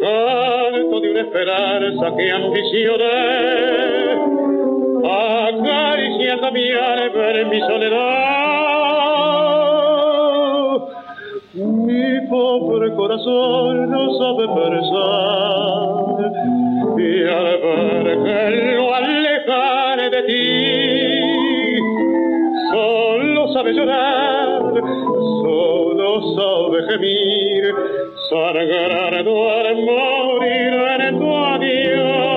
Canto 0.00 1.00
de 1.00 1.10
una 1.10 1.20
esperanza 1.20 2.16
que 2.16 2.30
ambicioné, 2.32 3.18
acariciando 5.04 6.50
mi 6.50 6.70
alma 6.72 7.30
en 7.30 7.48
mi 7.48 7.60
soledad. 7.60 8.42
Mi 11.54 12.26
pobre 12.28 12.92
corazón 12.94 13.90
no 13.90 14.02
sabe 14.18 14.44
pensar, 14.62 16.32
y 16.98 17.22
al 17.28 17.58
ver 17.62 18.06
que 18.24 18.74
lo 18.74 18.84
alejaré 18.94 20.06
de 20.10 20.22
ti, 20.22 21.76
solo 22.72 23.21
sabe 23.62 23.74
llorar, 23.74 24.72
solo 25.42 26.34
sabe 26.34 26.82
gemir, 26.90 27.74
sangrando 28.28 29.50
al 29.50 29.76
morir 29.84 31.00
en 31.00 31.18
tu 31.20 31.36
adiós. 31.36 32.31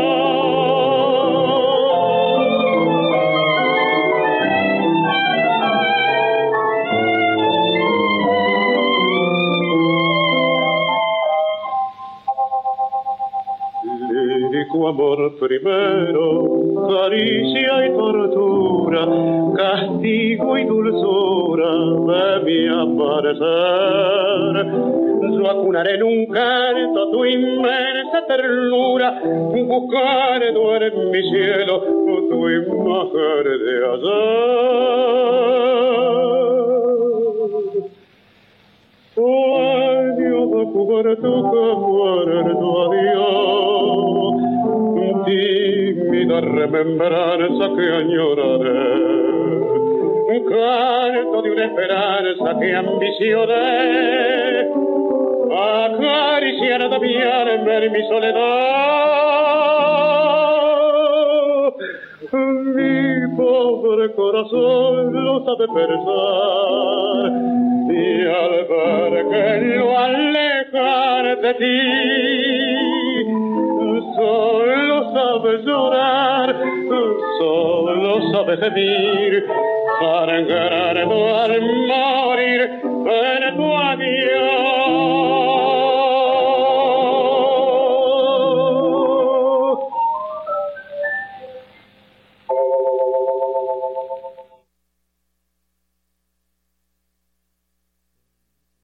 ಸದೀ 78.56 78.86